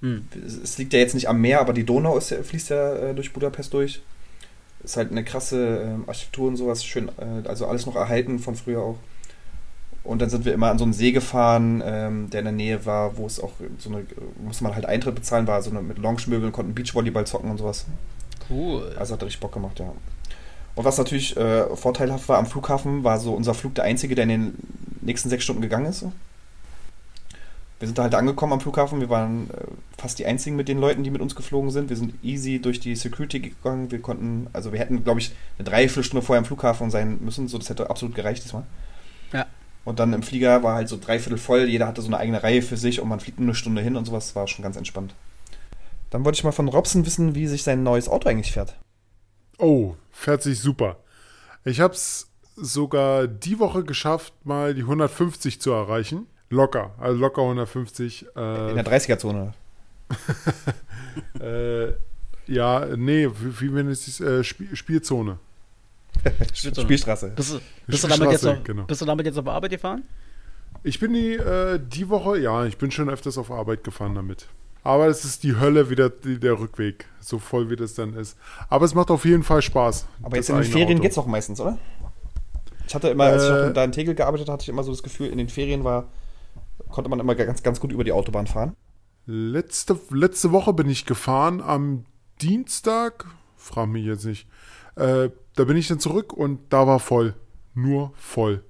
[0.00, 0.28] Hm.
[0.46, 3.14] Es, es liegt ja jetzt nicht am Meer, aber die Donau ist fließt ja äh,
[3.14, 4.00] durch Budapest durch.
[4.84, 8.54] Ist halt eine krasse ähm, Architektur und sowas, schön, äh, also alles noch erhalten von
[8.54, 8.98] früher auch.
[10.04, 12.86] Und dann sind wir immer an so einen See gefahren, ähm, der in der Nähe
[12.86, 14.06] war, wo es auch so eine,
[14.44, 17.86] musste man halt Eintritt bezahlen, war so eine mit Lounge-Möbeln, konnten Beachvolleyball zocken und sowas.
[18.48, 18.94] Cool.
[18.98, 19.92] Also hat richtig Bock gemacht, ja.
[20.74, 24.24] Und was natürlich äh, vorteilhaft war am Flughafen, war so unser Flug der einzige, der
[24.24, 24.54] in den
[25.00, 26.04] nächsten sechs Stunden gegangen ist.
[27.78, 29.00] Wir sind da halt angekommen am Flughafen.
[29.00, 29.64] Wir waren äh,
[29.98, 31.90] fast die einzigen mit den Leuten, die mit uns geflogen sind.
[31.90, 33.90] Wir sind easy durch die Security gegangen.
[33.90, 37.46] Wir konnten, also wir hätten, glaube ich, eine Dreiviertelstunde vorher am Flughafen sein müssen.
[37.46, 38.64] So, das hätte absolut gereicht diesmal.
[39.32, 39.46] Ja.
[39.84, 41.68] Und dann im Flieger war halt so dreiviertel voll.
[41.68, 43.96] Jeder hatte so eine eigene Reihe für sich und man fliegt nur eine Stunde hin
[43.96, 44.34] und sowas.
[44.34, 45.14] War schon ganz entspannt.
[46.14, 48.76] Dann wollte ich mal von Robson wissen, wie sich sein neues Auto eigentlich fährt.
[49.58, 50.98] Oh, fährt sich super.
[51.64, 56.28] Ich habe es sogar die Woche geschafft, mal die 150 zu erreichen.
[56.50, 58.26] Locker, also locker 150.
[58.36, 59.54] Äh, In der 30er-Zone.
[61.40, 61.94] äh,
[62.46, 65.40] ja, nee, wie, nennt es äh, Spiel, Spielzone.
[66.54, 66.86] Spielzone.
[66.86, 67.30] Spielstraße.
[67.30, 68.84] Bist du, bist, du damit jetzt auf, genau.
[68.84, 70.04] bist du damit jetzt auf Arbeit gefahren?
[70.84, 74.46] Ich bin die, äh, die Woche, ja, ich bin schon öfters auf Arbeit gefahren damit.
[74.84, 78.36] Aber es ist die Hölle wieder die, der Rückweg, so voll wie das dann ist.
[78.68, 80.06] Aber es macht auf jeden Fall Spaß.
[80.22, 81.02] Aber jetzt in den Ferien Auto.
[81.02, 81.78] geht's auch meistens, oder?
[82.86, 83.66] Ich hatte immer, als ich Äh.
[83.68, 85.84] noch da in Tegel gearbeitet habe, hatte ich immer so das Gefühl, in den Ferien
[85.84, 86.08] war,
[86.90, 88.76] konnte man immer ganz, ganz gut über die Autobahn fahren.
[89.26, 92.04] Letzte, letzte Woche bin ich gefahren am
[92.42, 93.24] Dienstag.
[93.56, 94.46] Frag mich jetzt nicht.
[94.96, 97.34] Äh, da bin ich dann zurück und da war voll.
[97.72, 98.62] Nur voll.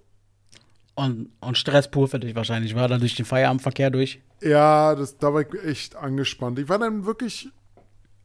[0.95, 2.77] Und, und Stress pur für dich wahrscheinlich.
[2.77, 4.21] War da durch den Feierabendverkehr durch?
[4.45, 6.59] Ja, das, da war ich echt angespannt.
[6.59, 7.49] Ich war dann wirklich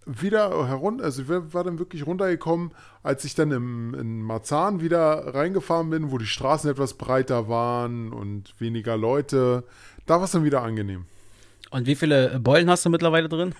[0.05, 2.71] wieder herunter, also ich war dann wirklich runtergekommen,
[3.03, 8.11] als ich dann im, in Marzahn wieder reingefahren bin, wo die Straßen etwas breiter waren
[8.11, 9.63] und weniger Leute.
[10.07, 11.05] Da war es dann wieder angenehm.
[11.71, 13.53] Und wie viele Beulen hast du mittlerweile drin?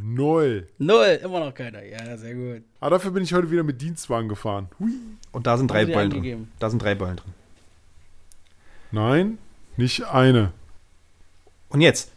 [0.00, 0.68] Null.
[0.78, 1.82] Null, immer noch keiner.
[1.82, 2.62] Ja, sehr gut.
[2.78, 4.68] Aber dafür bin ich heute wieder mit Dienstwagen gefahren.
[4.78, 4.92] Hui.
[5.32, 6.48] Und da sind drei Beulen drin.
[6.58, 7.32] Da sind drei Beulen drin.
[8.92, 9.38] Nein,
[9.76, 10.52] nicht eine.
[11.74, 12.12] Und jetzt.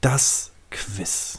[0.00, 1.38] Das Quiz.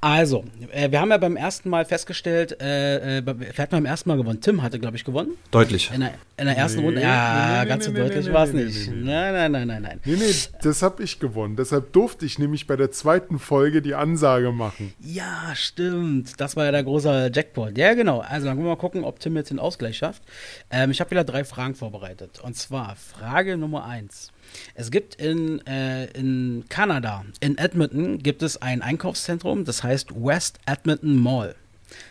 [0.00, 4.10] Also, äh, wir haben ja beim ersten Mal festgestellt, äh, äh, wer hat beim ersten
[4.10, 4.40] Mal gewonnen?
[4.42, 5.32] Tim hatte, glaube ich, gewonnen.
[5.50, 5.90] Deutlich.
[5.92, 7.00] In der, in der ersten Nee, Runde.
[7.00, 8.90] Ja, nee, ganz nee, so nee, deutlich nee, war es nee, nicht.
[8.90, 9.04] nee, nee.
[9.04, 10.00] Nein, nein, nein, nein, nein.
[10.04, 11.56] Nee, nee, das habe ich gewonnen.
[11.56, 14.92] Deshalb durfte ich nämlich bei der zweiten Folge die Ansage machen.
[15.00, 16.40] Ja, stimmt.
[16.40, 17.78] Das war ja der große Jackpot.
[17.78, 18.20] Ja, genau.
[18.20, 20.22] Also dann wollen wir mal gucken, ob Tim jetzt den Ausgleich schafft.
[20.70, 22.40] Ähm, ich habe wieder drei Fragen vorbereitet.
[22.40, 24.30] Und zwar Frage Nummer eins.
[24.74, 30.58] Es gibt in, äh, in Kanada, in Edmonton, gibt es ein Einkaufszentrum, das heißt West
[30.66, 31.54] Edmonton Mall.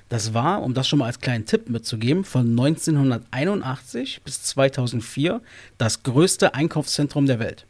[0.10, 5.41] Das war, um das schon mal als kleinen Tipp mitzugeben, von 1981 bis 2004
[5.77, 7.65] das größte Einkaufszentrum der Welt.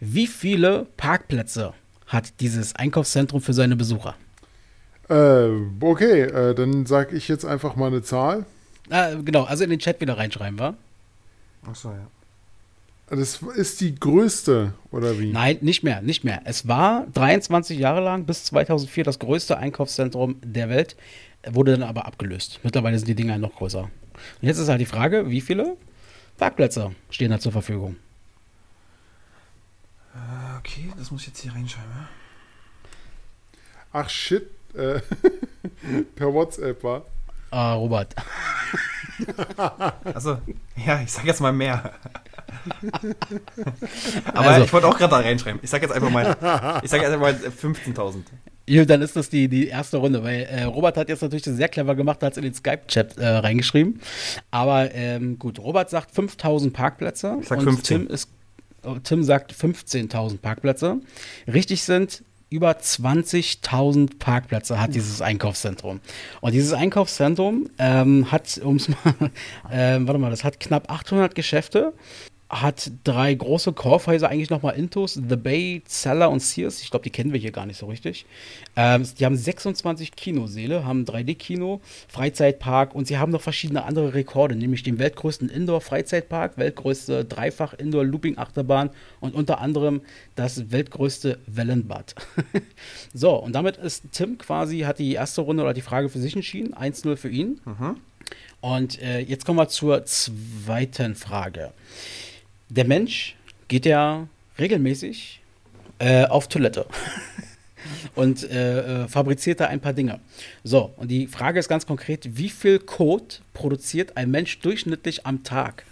[0.00, 1.74] Wie viele Parkplätze
[2.06, 4.16] hat dieses Einkaufszentrum für seine Besucher?
[5.08, 5.48] Äh,
[5.80, 8.46] okay, äh, dann sage ich jetzt einfach mal eine Zahl.
[8.90, 10.74] Ah, genau, also in den Chat wieder reinschreiben, wa?
[11.66, 12.06] Achso, ja.
[13.14, 15.30] Das ist die größte, oder wie?
[15.30, 16.40] Nein, nicht mehr, nicht mehr.
[16.46, 20.96] Es war 23 Jahre lang bis 2004 das größte Einkaufszentrum der Welt,
[21.46, 22.60] wurde dann aber abgelöst.
[22.62, 23.82] Mittlerweile sind die Dinger noch größer.
[23.82, 23.90] Und
[24.40, 25.76] jetzt ist halt die Frage, wie viele
[26.38, 27.96] Parkplätze stehen da zur Verfügung?
[30.60, 31.92] Okay, das muss ich jetzt hier reinschreiben.
[33.92, 35.00] Ach shit, äh,
[36.16, 37.04] per WhatsApp war.
[37.50, 38.16] Ah, Robert.
[40.04, 40.38] Achso,
[40.86, 41.92] ja, ich sag jetzt mal mehr.
[44.34, 45.60] Aber Also- ich wollte auch gerade da reinschreiben.
[45.62, 46.36] Ich sag jetzt einfach mal,
[46.82, 48.24] ich sag jetzt einfach mal 15.000.
[48.68, 51.56] Gut, dann ist das die, die erste Runde, weil äh, Robert hat jetzt natürlich das
[51.56, 54.00] sehr clever gemacht, hat es in den Skype-Chat äh, reingeschrieben.
[54.52, 57.38] Aber ähm, gut, Robert sagt 5000 Parkplätze.
[57.40, 58.06] Ich sag und 15.
[58.06, 58.28] Tim, ist,
[58.84, 61.00] oh, Tim sagt 15.000 Parkplätze.
[61.52, 66.00] Richtig sind über 20.000 Parkplätze hat dieses Einkaufszentrum.
[66.42, 69.30] Und dieses Einkaufszentrum ähm, hat, ums mal,
[69.72, 71.94] ähm, warte mal, das hat knapp 800 Geschäfte
[72.52, 76.82] hat drei große Kaufhäuser, eigentlich nochmal Intos, The Bay, Cellar und Sears.
[76.82, 78.26] Ich glaube, die kennen wir hier gar nicht so richtig.
[78.76, 84.54] Ähm, die haben 26 Kinoseele, haben 3D-Kino, Freizeitpark und sie haben noch verschiedene andere Rekorde,
[84.54, 90.02] nämlich den weltgrößten Indoor-Freizeitpark, weltgrößte Dreifach-Indoor-Looping-Achterbahn und unter anderem
[90.34, 92.14] das weltgrößte Wellenbad.
[93.14, 96.36] so, und damit ist Tim quasi, hat die erste Runde oder die Frage für sich
[96.36, 96.74] entschieden.
[96.74, 97.62] 1-0 für ihn.
[98.60, 101.72] Und äh, jetzt kommen wir zur zweiten Frage.
[102.74, 103.36] Der Mensch
[103.68, 105.42] geht ja regelmäßig
[105.98, 106.86] äh, auf Toilette
[108.14, 110.20] und äh, äh, fabriziert da ein paar Dinge.
[110.64, 115.44] So, und die Frage ist ganz konkret, wie viel Kot produziert ein Mensch durchschnittlich am
[115.44, 115.84] Tag?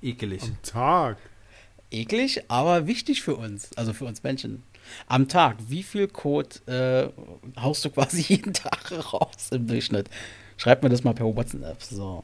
[0.00, 0.42] Ekelig.
[0.44, 1.16] Am Tag.
[1.90, 4.62] Eklig, aber wichtig für uns, also für uns Menschen.
[5.08, 7.08] Am Tag, wie viel Kot äh,
[7.56, 10.08] haust du quasi jeden Tag raus im Durchschnitt?
[10.56, 11.82] Schreib mir das mal per WhatsApp.
[11.82, 12.22] So.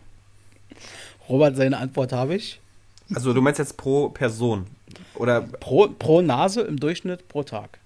[1.28, 2.60] Robert, seine Antwort habe ich.
[3.14, 4.66] Also du meinst jetzt pro Person?
[5.14, 7.78] Oder Pro, pro Nase im Durchschnitt pro Tag.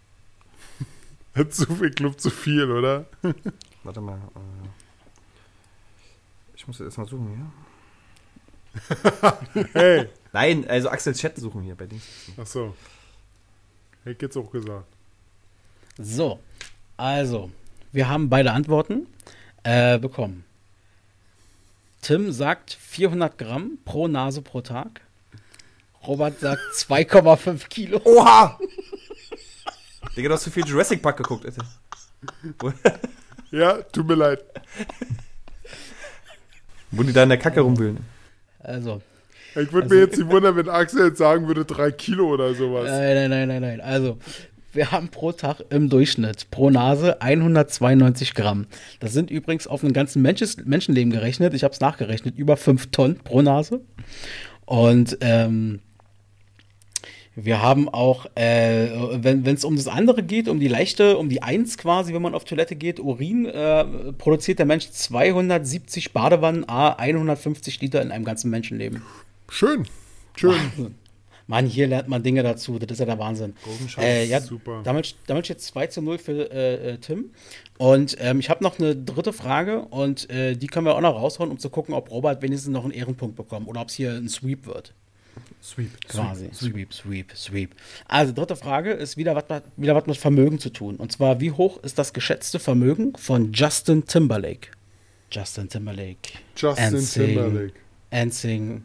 [1.50, 3.06] Zu viel Club zu viel, oder?
[3.84, 4.18] Warte mal.
[4.18, 4.68] äh,
[6.54, 7.46] Ich muss jetzt erstmal suchen hier.
[9.74, 10.08] Hey.
[10.32, 12.04] Nein, also Axel Chat suchen hier bei Dings.
[12.40, 12.74] Ach so.
[14.04, 14.86] Hätte ich jetzt auch gesagt.
[15.98, 16.40] So,
[16.96, 17.50] also,
[17.92, 19.06] wir haben beide Antworten
[19.62, 20.44] äh, bekommen.
[22.00, 25.02] Tim sagt 400 Gramm pro Nase pro Tag.
[26.06, 28.00] Robert sagt 2,5 Kilo.
[28.04, 28.58] Oha!
[30.16, 31.64] Digga, du hast zu viel Jurassic Park geguckt, Alter.
[33.50, 34.42] Ja, tut mir leid.
[36.90, 37.98] Wo die da in der Kacke rumwühlen.
[38.60, 39.02] Also,
[39.54, 42.88] Ich würde mir jetzt nicht wundern, wenn Axel jetzt sagen würde, drei Kilo oder sowas.
[42.90, 43.80] nein, nein, nein, nein, nein.
[43.82, 44.18] Also,
[44.72, 48.66] wir haben pro Tag im Durchschnitt pro Nase 192 Gramm.
[49.00, 51.52] Das sind übrigens auf ein ganzen Mensches Menschenleben gerechnet.
[51.52, 53.82] Ich habe es nachgerechnet, über 5 Tonnen pro Nase.
[54.64, 55.80] Und ähm,
[57.34, 58.90] Wir haben auch, äh,
[59.22, 62.34] wenn es um das andere geht, um die leichte, um die Eins quasi, wenn man
[62.34, 68.26] auf Toilette geht, Urin, äh, produziert der Mensch 270 Badewannen, a 150 Liter in einem
[68.26, 69.02] ganzen Menschenleben.
[69.48, 69.86] Schön.
[70.36, 70.56] Schön.
[71.46, 73.54] Mann, hier lernt man Dinge dazu, das ist ja der Wahnsinn.
[73.98, 74.80] Äh, ja, Super.
[74.84, 77.30] Damit, damit steht 2 zu 0 für äh, äh, Tim.
[77.78, 81.14] Und ähm, ich habe noch eine dritte Frage und äh, die können wir auch noch
[81.14, 84.12] raushauen, um zu gucken, ob Robert wenigstens noch einen Ehrenpunkt bekommt oder ob es hier
[84.12, 84.94] ein Sweep wird.
[85.62, 86.00] Sweep.
[86.08, 86.50] Quasi.
[86.52, 87.74] Sweep, Sweep, Sweep.
[88.08, 90.96] Also, dritte Frage ist wieder was, mit- wieder was mit Vermögen zu tun.
[90.96, 94.68] Und zwar, wie hoch ist das geschätzte Vermögen von Justin Timberlake?
[95.30, 96.16] Justin Timberlake.
[96.56, 97.72] Justin NSYNC, Timberlake.
[98.10, 98.82] NSYNC,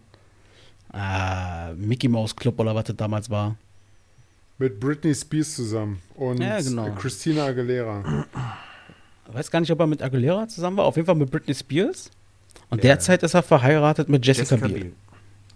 [0.94, 3.56] äh, Mickey Mouse Club oder was das damals war.
[4.60, 6.92] Mit Britney Spears zusammen und Ja, genau.
[6.96, 8.26] Christina Aguilera.
[9.28, 10.86] Ich weiß gar nicht, ob er mit Aguilera zusammen war.
[10.86, 12.10] Auf jeden Fall mit Britney Spears.
[12.70, 14.94] Und derzeit ist er verheiratet mit Jessica, Biel.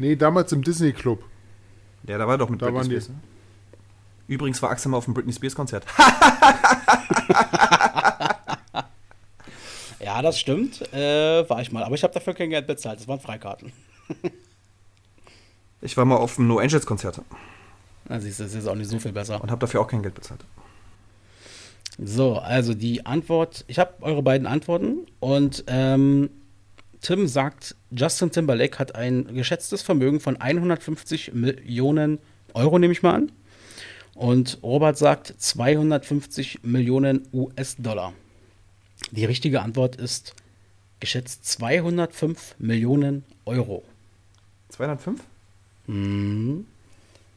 [0.01, 1.23] Nee, damals im Disney Club.
[2.07, 3.09] Ja, da war doch mit Da Britney waren die- Spears.
[3.09, 3.15] ne?
[4.27, 5.85] Übrigens war Axel mal auf dem Britney Spears Konzert.
[10.03, 10.81] Ja, das stimmt.
[10.93, 11.83] Äh, war ich mal.
[11.83, 12.99] Aber ich habe dafür kein Geld bezahlt.
[12.99, 13.71] Das waren Freikarten.
[15.83, 17.19] Ich war mal auf dem No Angels Konzert
[18.07, 19.41] Na, siehst du, das ist auch nicht so viel besser.
[19.41, 20.45] und habe dafür auch kein Geld bezahlt.
[21.97, 23.63] So, also die Antwort.
[23.67, 25.07] Ich habe eure beiden Antworten.
[25.19, 26.29] Und ähm,
[27.01, 32.19] Tim sagt, Justin Timberlake hat ein geschätztes Vermögen von 150 Millionen
[32.53, 33.31] Euro, nehme ich mal an.
[34.13, 38.13] Und Robert sagt 250 Millionen US-Dollar.
[39.11, 40.35] Die richtige Antwort ist
[40.99, 43.83] geschätzt 205 Millionen Euro.
[44.69, 45.21] 205?
[45.87, 46.65] Mhm.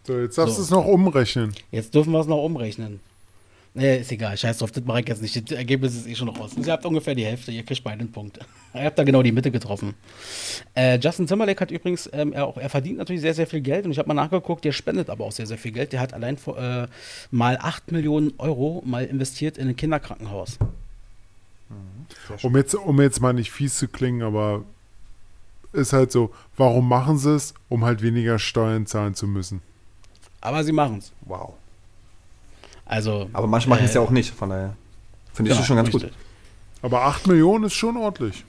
[0.06, 0.60] So, jetzt darfst So.
[0.60, 1.54] du es noch umrechnen.
[1.70, 3.00] Jetzt dürfen wir es noch umrechnen.
[3.76, 5.50] Nee, ist egal, scheiß drauf, das mache ich jetzt nicht.
[5.50, 6.52] Das Ergebnis ist eh schon raus.
[6.56, 8.38] Ihr habt ungefähr die Hälfte, ihr kriegt beide einen Punkt.
[8.74, 9.94] Ihr habt da genau die Mitte getroffen.
[10.74, 13.84] Äh, Justin Timberlake hat übrigens, ähm, er, auch, er verdient natürlich sehr, sehr viel Geld
[13.84, 15.92] und ich habe mal nachgeguckt, der spendet aber auch sehr, sehr viel Geld.
[15.92, 16.88] Der hat allein vor, äh,
[17.30, 20.58] mal 8 Millionen Euro mal investiert in ein Kinderkrankenhaus.
[22.42, 24.64] Um jetzt, um jetzt mal nicht fies zu klingen, aber
[25.72, 27.54] ist halt so, warum machen sie es?
[27.68, 29.62] Um halt weniger Steuern zahlen zu müssen.
[30.40, 31.12] Aber sie machen es.
[31.22, 31.54] Wow.
[32.86, 34.74] Also, Aber manche machen es äh, ja auch nicht, von daher
[35.32, 36.02] finde ich genau, das schon ganz gut.
[36.04, 36.18] richtig.
[36.82, 38.44] Aber 8 Millionen ist schon ordentlich.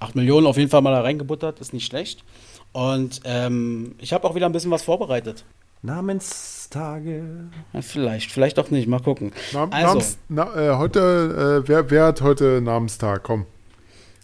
[0.00, 2.24] 8 Millionen auf jeden Fall mal da reingebuttert, ist nicht schlecht.
[2.72, 5.44] Und ähm, ich habe auch wieder ein bisschen was vorbereitet.
[5.82, 7.22] Namenstage.
[7.72, 8.88] Ja, vielleicht, vielleicht auch nicht.
[8.88, 9.32] Mal gucken.
[9.52, 13.22] Nam Also, Namens, na, äh, heute, äh, wer, wer hat heute Namenstag?
[13.22, 13.46] Komm.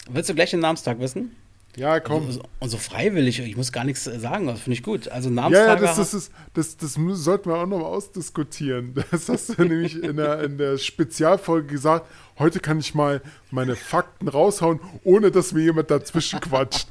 [0.08, 1.36] willst du gleich den Namenstag wissen?
[1.76, 2.26] Ja, komm.
[2.26, 5.08] Also, und so freiwillig, ich muss gar nichts äh, sagen, das finde ich gut.
[5.08, 5.80] Also Ja, ja, Namenstage.
[5.82, 8.94] das, das, ist, das, das sollten wir auch noch mal ausdiskutieren.
[9.10, 12.06] Das hast du nämlich in der, in der Spezialfolge gesagt.
[12.38, 16.88] Heute kann ich mal meine Fakten raushauen, ohne dass mir jemand dazwischen quatscht.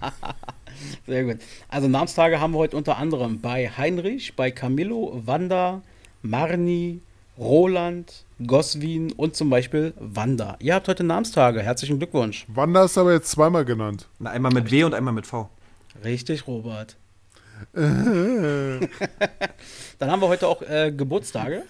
[1.08, 1.38] Sehr gut.
[1.68, 5.82] Also Namenstage haben wir heute unter anderem bei Heinrich, bei Camillo, Wanda,
[6.22, 7.02] Marni,
[7.39, 10.58] Roland, Goswin und zum Beispiel Wanda.
[10.60, 11.62] Ihr habt heute Namenstage.
[11.62, 12.45] Herzlichen Glückwunsch.
[12.49, 14.10] Wanda ist aber jetzt zweimal genannt.
[14.19, 15.49] Na, einmal mit W und einmal mit V.
[16.04, 16.97] Richtig, Robert.
[17.73, 18.89] Dann
[20.12, 21.63] haben wir heute auch äh, Geburtstage.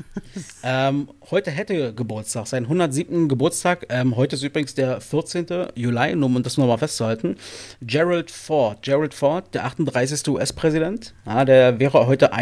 [0.64, 3.28] ähm, heute hätte Geburtstag, seinen 107.
[3.28, 3.86] Geburtstag.
[3.90, 5.46] Ähm, heute ist übrigens der 14.
[5.76, 7.38] Juli, nur um das nochmal festzuhalten.
[7.82, 8.82] Gerald Ford.
[8.82, 10.28] Gerald Ford, der 38.
[10.30, 11.14] US-Präsident.
[11.26, 12.34] Ja, der wäre heute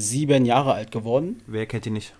[0.00, 1.42] 107 Jahre alt geworden.
[1.46, 2.14] Wer kennt ihn nicht?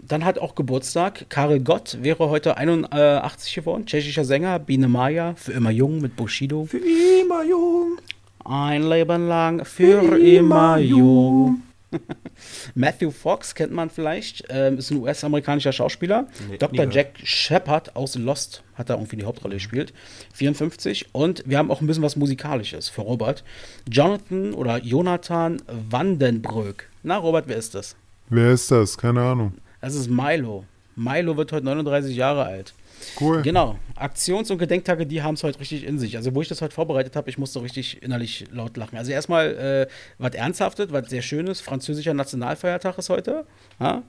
[0.00, 1.28] Dann hat auch Geburtstag.
[1.28, 3.86] Karel Gott wäre heute 81 geworden.
[3.86, 4.58] Tschechischer Sänger.
[4.60, 6.66] Biene Maya, für immer jung mit Bushido.
[6.66, 7.98] Für immer jung.
[8.44, 11.62] Ein Leben lang für immer jung.
[12.74, 16.26] Matthew Fox kennt man vielleicht, ähm, ist ein US-amerikanischer Schauspieler.
[16.48, 16.90] Nee, Dr.
[16.90, 19.92] Jack Shepard aus Lost hat da irgendwie die Hauptrolle gespielt.
[20.34, 21.14] 54.
[21.14, 23.44] Und wir haben auch ein bisschen was Musikalisches für Robert.
[23.90, 26.88] Jonathan oder Jonathan Vandenbrück.
[27.02, 27.96] Na, Robert, wer ist das?
[28.28, 28.98] wer ist das?
[28.98, 29.54] Keine Ahnung.
[29.80, 30.64] Das ist Milo.
[30.96, 32.74] Milo wird heute 39 Jahre alt.
[33.20, 33.42] Cool.
[33.42, 33.76] Genau.
[33.96, 36.16] Aktions- und Gedenktage, die haben es heute richtig in sich.
[36.16, 38.96] Also, wo ich das heute vorbereitet habe, ich musste richtig innerlich laut lachen.
[38.98, 39.86] Also, erstmal äh,
[40.18, 41.60] was Ernsthaftes, was sehr Schönes.
[41.60, 43.46] Französischer Nationalfeiertag ist heute.
[43.80, 44.02] Ja?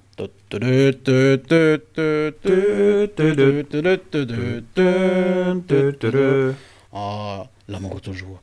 [6.91, 8.39] Oh, l'amour toujours.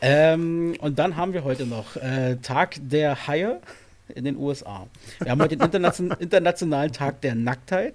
[0.00, 3.60] Ähm, und dann haben wir heute noch äh, Tag der Haie
[4.14, 4.86] in den USA.
[5.20, 7.94] Wir haben heute den Internation internationalen Tag der Nacktheit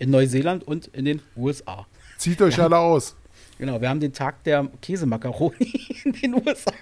[0.00, 1.86] in Neuseeland und in den USA.
[2.18, 3.14] Zieht euch alle aus.
[3.58, 6.72] Genau, wir haben den Tag der Käsemakaroni in den USA.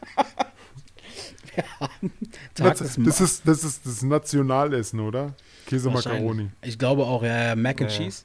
[1.55, 2.13] Wir haben
[2.55, 5.35] Tag Das, des das, ist, das ist das Nationalessen, oder?
[5.67, 6.49] Käsemakaroni.
[6.63, 7.97] Ich glaube auch, ja, Mac and Ja.
[7.99, 8.25] Cheese.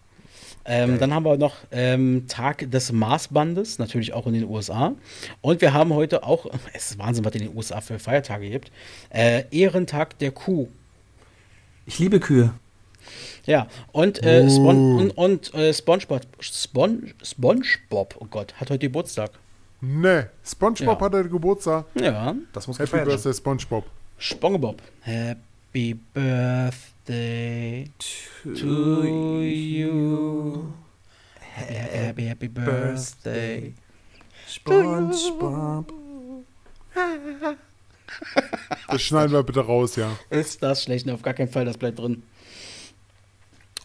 [0.65, 4.93] Ähm, dann haben wir noch ähm, Tag des Marsbandes, natürlich auch in den USA.
[5.41, 8.71] Und wir haben heute auch, es ist Wahnsinn, was in den USA für Feiertage gibt,
[9.09, 10.69] äh, Ehrentag der Kuh.
[11.85, 12.53] Ich liebe Kühe.
[13.45, 19.31] Ja, und, äh, Spon und, und äh, SpongeBob, Spon SpongeBob, oh Gott, hat heute Geburtstag.
[19.81, 21.05] Ne, SpongeBob Ja.
[21.05, 21.85] hat heute Geburtstag.
[21.95, 22.91] Ja, Das muss Happy.
[23.03, 23.83] Birthday, SpongeBob.
[24.17, 24.81] SpongeBob.
[25.01, 27.89] Happy Birthday
[28.43, 30.63] to you.
[31.41, 33.73] Happy, happy, happy birthday.
[34.47, 35.91] SpongeBob.
[38.87, 40.11] Das schneiden wir bitte raus, ja.
[40.29, 41.07] Ist das schlecht?
[41.07, 42.21] Ne, Auf gar keinen Fall, das bleibt drin.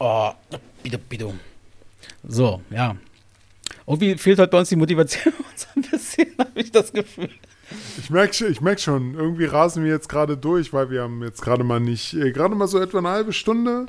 [0.00, 0.32] Oh,
[0.82, 1.32] bitte, bitte.
[2.26, 2.96] So, ja.
[3.86, 7.30] Irgendwie fehlt heute bei uns die Motivation so ein bisschen, habe ich das Gefühl.
[7.98, 11.22] Ich merke schon, ich merk schon, irgendwie rasen wir jetzt gerade durch, weil wir haben
[11.22, 13.86] jetzt gerade mal nicht, äh, gerade mal so etwa eine halbe Stunde.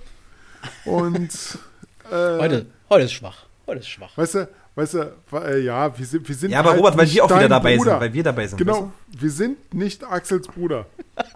[0.86, 1.30] Und
[2.12, 3.46] äh, Heute, heute ist schwach.
[3.68, 4.18] Heute ist schwach.
[4.18, 7.10] weißt du, weißt du, äh, ja, wir sind, wir sind Ja, aber halt Robert, weil
[7.12, 7.92] wir auch wieder dabei Bruder.
[7.92, 8.00] sind.
[8.02, 8.58] Weil wir dabei sind.
[8.58, 10.86] Genau, wir sind nicht Axels Bruder.
[11.16, 11.30] Weißt?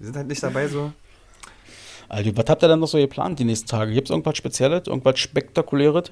[0.00, 0.92] Wir sind halt nicht dabei so.
[2.08, 3.92] Also, was habt ihr denn noch so geplant die nächsten Tage?
[3.92, 6.10] Gibt es irgendwas Spezielles, irgendwas Spektakuläres?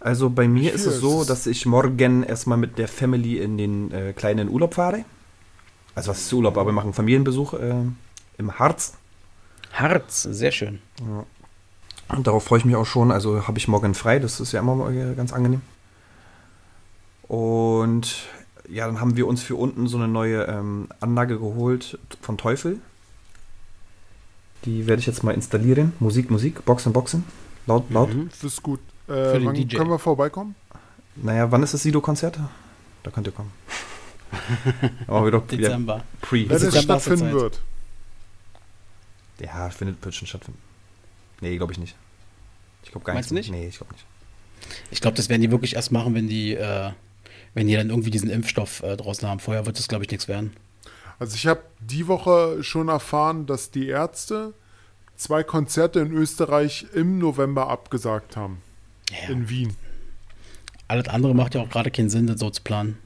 [0.00, 3.38] Also bei mir ist Hier es so, ist- dass ich morgen erstmal mit der Family
[3.38, 5.04] in den äh, kleinen Urlaub fahre.
[5.94, 7.74] Also was ist Urlaub, aber wir machen einen Familienbesuch äh,
[8.38, 8.94] im Harz.
[9.72, 10.80] Harz, sehr schön.
[12.08, 13.10] Und darauf freue ich mich auch schon.
[13.12, 15.62] Also habe ich morgen frei, das ist ja immer äh, ganz angenehm.
[17.28, 18.24] Und
[18.68, 22.80] ja, dann haben wir uns für unten so eine neue ähm, Anlage geholt von Teufel.
[24.64, 25.92] Die werde ich jetzt mal installieren.
[25.98, 27.24] Musik, Musik, Boxen, Boxen.
[27.66, 28.12] Laut, laut.
[28.14, 28.28] Mhm.
[28.30, 28.80] Das ist gut.
[29.06, 29.76] Für Äh, den wann DJ.
[29.76, 30.54] können wir vorbeikommen?
[31.16, 32.38] Naja, wann ist das Sido-Konzert?
[33.02, 33.50] Da könnt ihr kommen.
[35.06, 36.04] Aber wieder, wieder Dezember.
[36.20, 36.48] pre.
[36.48, 37.60] Wenn es stattfinden wird.
[39.40, 40.60] Ja, findet, wird schon stattfinden.
[41.40, 41.96] Nee, glaube ich nicht.
[42.84, 43.50] Ich glaube gar Meinst du nicht?
[43.50, 44.04] Nee, ich glaube nicht.
[44.90, 46.90] Ich glaube, das werden die wirklich erst machen, wenn die, äh,
[47.54, 49.40] wenn die dann irgendwie diesen Impfstoff äh, draußen haben.
[49.40, 50.52] Vorher wird das, glaube ich, nichts werden.
[51.22, 54.54] Also ich habe die Woche schon erfahren, dass die Ärzte
[55.14, 58.60] zwei Konzerte in Österreich im November abgesagt haben.
[59.08, 59.76] Ja, In Wien.
[60.88, 62.98] Alles andere macht ja auch gerade keinen Sinn, das so zu planen.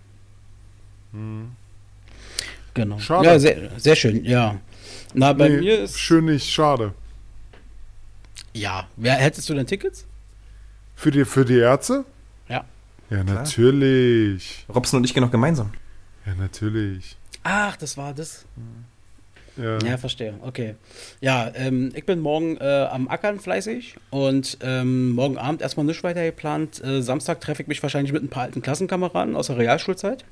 [2.72, 2.98] Genau.
[2.98, 3.26] Schade.
[3.26, 4.58] Ja, sehr, sehr schön, ja.
[5.12, 5.98] Na, bei Nee, mir ist.
[6.00, 6.94] schön nicht, schade.
[8.54, 10.06] Ja, wer hättest du denn Tickets?
[10.94, 12.06] Für die, für die Ärzte?
[12.48, 12.64] Ja.
[13.10, 14.64] Ja, natürlich.
[14.74, 15.72] Robson und ich gehen noch gemeinsam.
[16.24, 17.18] Ja, natürlich.
[17.48, 18.44] Ach, das war das.
[19.56, 19.78] Ja.
[19.78, 20.34] Ja, verstehe.
[20.42, 20.74] Okay.
[21.20, 26.02] Ja, ähm, ich bin morgen äh, am Ackern fleißig und ähm, morgen Abend erstmal nichts
[26.02, 26.82] weiter geplant.
[26.82, 30.24] Äh, Samstag treffe ich mich wahrscheinlich mit ein paar alten Klassenkameraden aus der Realschulzeit.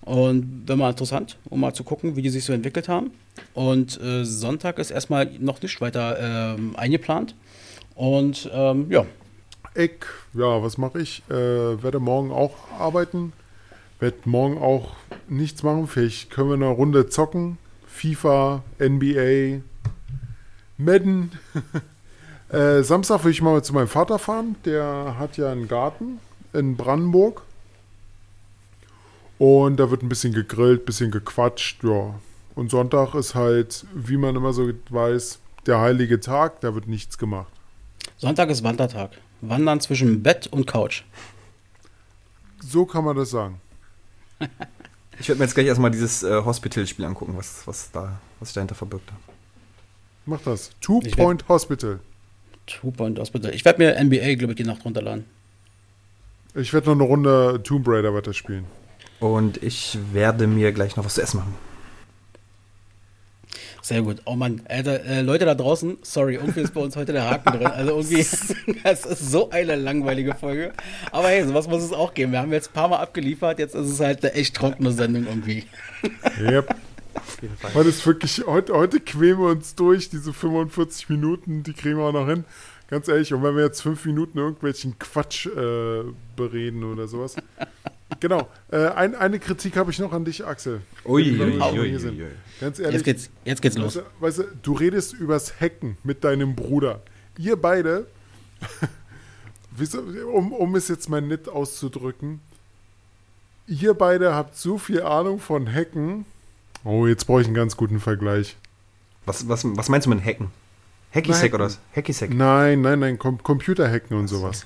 [0.00, 3.10] Und wäre mal interessant, um mal zu gucken, wie die sich so entwickelt haben.
[3.52, 7.34] Und äh, Sonntag ist erstmal noch nicht weiter ähm, eingeplant.
[7.94, 9.04] Und ähm, ja,
[9.74, 11.22] Ich, ja, was mache ich?
[11.28, 11.34] Äh,
[11.82, 13.34] werde morgen auch arbeiten.
[14.02, 14.96] Werde morgen auch
[15.28, 15.86] nichts machen.
[15.86, 17.56] Vielleicht können wir eine Runde zocken.
[17.86, 19.60] FIFA, NBA,
[20.76, 21.30] Madden.
[22.48, 24.56] äh, Samstag will ich mal zu meinem Vater fahren.
[24.64, 26.18] Der hat ja einen Garten
[26.52, 27.42] in Brandenburg.
[29.38, 32.18] Und da wird ein bisschen gegrillt, ein bisschen gequatscht, ja.
[32.56, 37.18] Und Sonntag ist halt, wie man immer so weiß, der heilige Tag, da wird nichts
[37.18, 37.52] gemacht.
[38.18, 39.12] Sonntag ist Wandertag.
[39.42, 41.04] Wandern zwischen Bett und Couch.
[42.58, 43.61] So kann man das sagen.
[45.18, 48.54] Ich werde mir jetzt gleich erstmal dieses äh, Hospital-Spiel angucken, was, was, da, was sich
[48.54, 49.12] dahinter verbirgt.
[50.26, 50.70] Mach das.
[50.80, 52.00] Two Ich Point Hospital.
[52.66, 53.54] Two Point Hospital.
[53.54, 55.24] Ich werde mir NBA, glaube ich, die Nacht runterladen.
[56.54, 58.64] Ich werde noch eine Runde Tomb Raider weiterspielen.
[59.20, 61.54] Und ich werde mir gleich noch was zu essen machen.
[63.82, 64.22] Sehr gut.
[64.26, 67.58] Oh Mann, Alter, äh, Leute da draußen, sorry, irgendwie ist bei uns heute der Haken
[67.58, 67.66] drin.
[67.66, 68.20] Also irgendwie,
[68.84, 70.72] es ist so eine langweilige Folge.
[71.10, 72.30] Aber hey, sowas muss es auch geben.
[72.30, 75.26] Wir haben jetzt ein paar Mal abgeliefert, jetzt ist es halt eine echt trockene Sendung
[75.26, 75.64] irgendwie.
[76.40, 76.76] Yep.
[77.74, 82.04] Heute ist wirklich, heute, heute quälen wir uns durch, diese 45 Minuten, die kriegen wir
[82.04, 82.44] auch noch hin.
[82.88, 86.04] Ganz ehrlich, und wenn wir jetzt fünf Minuten irgendwelchen Quatsch äh,
[86.36, 87.36] bereden oder sowas.
[88.22, 88.48] Genau.
[88.70, 90.80] Äh, ein, eine Kritik habe ich noch an dich, Axel.
[91.04, 92.26] Ui, ui, ui, hier ui.
[92.60, 92.94] Ganz ehrlich.
[92.94, 93.94] Jetzt geht's, jetzt geht's los.
[93.94, 97.02] du, weißt du, du redest übers Hacken mit deinem Bruder.
[97.36, 98.06] Ihr beide,
[100.32, 102.38] um, um es jetzt mal nett auszudrücken,
[103.66, 106.24] ihr beide habt so viel Ahnung von Hacken.
[106.84, 108.56] Oh, jetzt brauche ich einen ganz guten Vergleich.
[109.26, 110.52] Was, was, was meinst du mit Hacken?
[111.12, 111.80] Hacky-Sack oder was?
[111.96, 112.32] Hacky-Sack.
[112.32, 114.64] Nein, nein, nein, Com Computerhacken und sowas.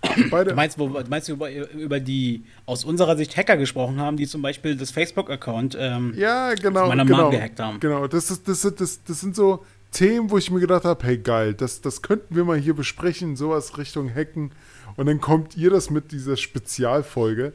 [0.30, 4.16] Beide, Du meinst, wo, meinst du über, über die aus unserer Sicht Hacker gesprochen haben,
[4.16, 7.80] die zum Beispiel das Facebook-Account ähm, ja, genau, meiner genau, Mom gehackt haben.
[7.80, 8.06] genau.
[8.06, 11.18] Das, ist, das, sind, das, das sind so Themen, wo ich mir gedacht habe, hey
[11.18, 14.52] geil, das, das könnten wir mal hier besprechen, sowas Richtung Hacken.
[14.96, 17.52] Und dann kommt ihr das mit dieser Spezialfolge.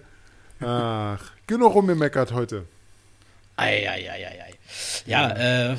[0.60, 2.66] Ach, genug rumgemeckert heute.
[3.56, 4.54] Eieieiei.
[5.06, 5.76] Ja, äh,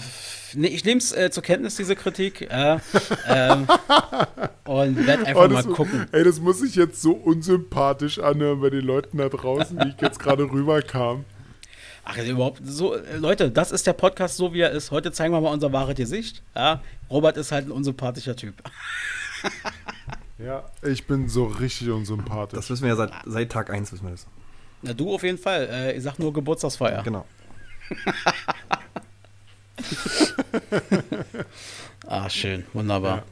[0.54, 2.42] nee, ich nehme es äh, zur Kenntnis, diese Kritik.
[2.50, 2.78] Äh,
[3.28, 3.66] ähm,
[4.64, 6.06] und werde einfach Oh, mal gucken.
[6.12, 10.00] ey, das muss ich jetzt so unsympathisch anhören bei den Leuten da draußen, wie ich
[10.00, 11.24] jetzt gerade rüberkam.
[12.04, 14.90] Ach, überhaupt so, äh, Leute, das ist der Podcast so, wie er ist.
[14.90, 16.42] Heute zeigen wir mal unser wahres Gesicht.
[16.54, 18.54] Ja, Robert ist halt ein unsympathischer Typ.
[20.36, 22.56] Ja, ich bin so richtig unsympathisch.
[22.56, 24.26] Das wissen wir ja seit, seit Tag 1, wissen wir das.
[24.82, 25.68] Na, du auf jeden Fall.
[25.70, 27.04] Äh, ich sag nur Geburtstagsfeier.
[27.04, 27.24] Genau.
[32.06, 33.22] Ah, schön, wunderbar.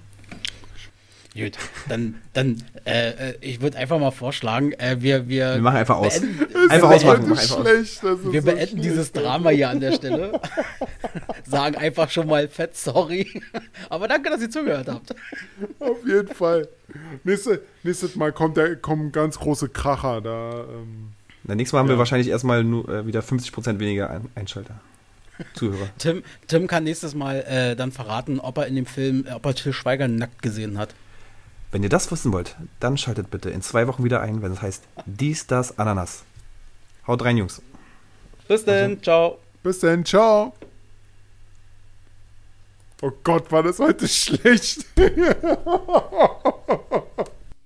[1.34, 1.52] Gut,
[1.88, 5.96] dann, dann äh, äh, ich würde einfach mal vorschlagen, äh, wir, wir, Wir machen einfach
[5.96, 6.20] aus.
[6.68, 7.16] Einfach wir ausmachen.
[7.20, 7.62] beenden, mach einfach aus.
[7.66, 8.02] schlecht.
[8.04, 8.84] Das ist wir so beenden schlecht.
[8.84, 10.40] dieses Drama hier an der Stelle.
[11.46, 13.26] Sagen einfach schon mal fett sorry.
[13.88, 15.14] Aber danke, dass ihr zugehört habt.
[15.80, 16.68] Auf jeden Fall.
[17.24, 20.20] Nächste, nächstes Mal kommt der, kommen ganz große Kracher.
[20.20, 21.12] Da, ähm,
[21.44, 21.98] nächstes Mal haben wir Ja.
[21.98, 24.80] wahrscheinlich erstmal nur äh, wieder 50% weniger Ein Einschalter.
[25.54, 25.88] Zuhörer.
[25.98, 29.46] Tim, Tim kann nächstes Mal äh, dann verraten, ob er in dem Film, äh, ob
[29.46, 30.94] er Till Schweiger nackt gesehen hat.
[31.70, 34.60] Wenn ihr das wissen wollt, dann schaltet bitte in zwei Wochen wieder ein, wenn es
[34.60, 36.24] heißt Dies, das, Ananas.
[37.06, 37.62] Haut rein, Jungs.
[38.46, 39.38] Bis dann, ciao.
[39.62, 40.54] bis dann, ciao.
[43.00, 44.84] Oh Gott, war das heute schlecht.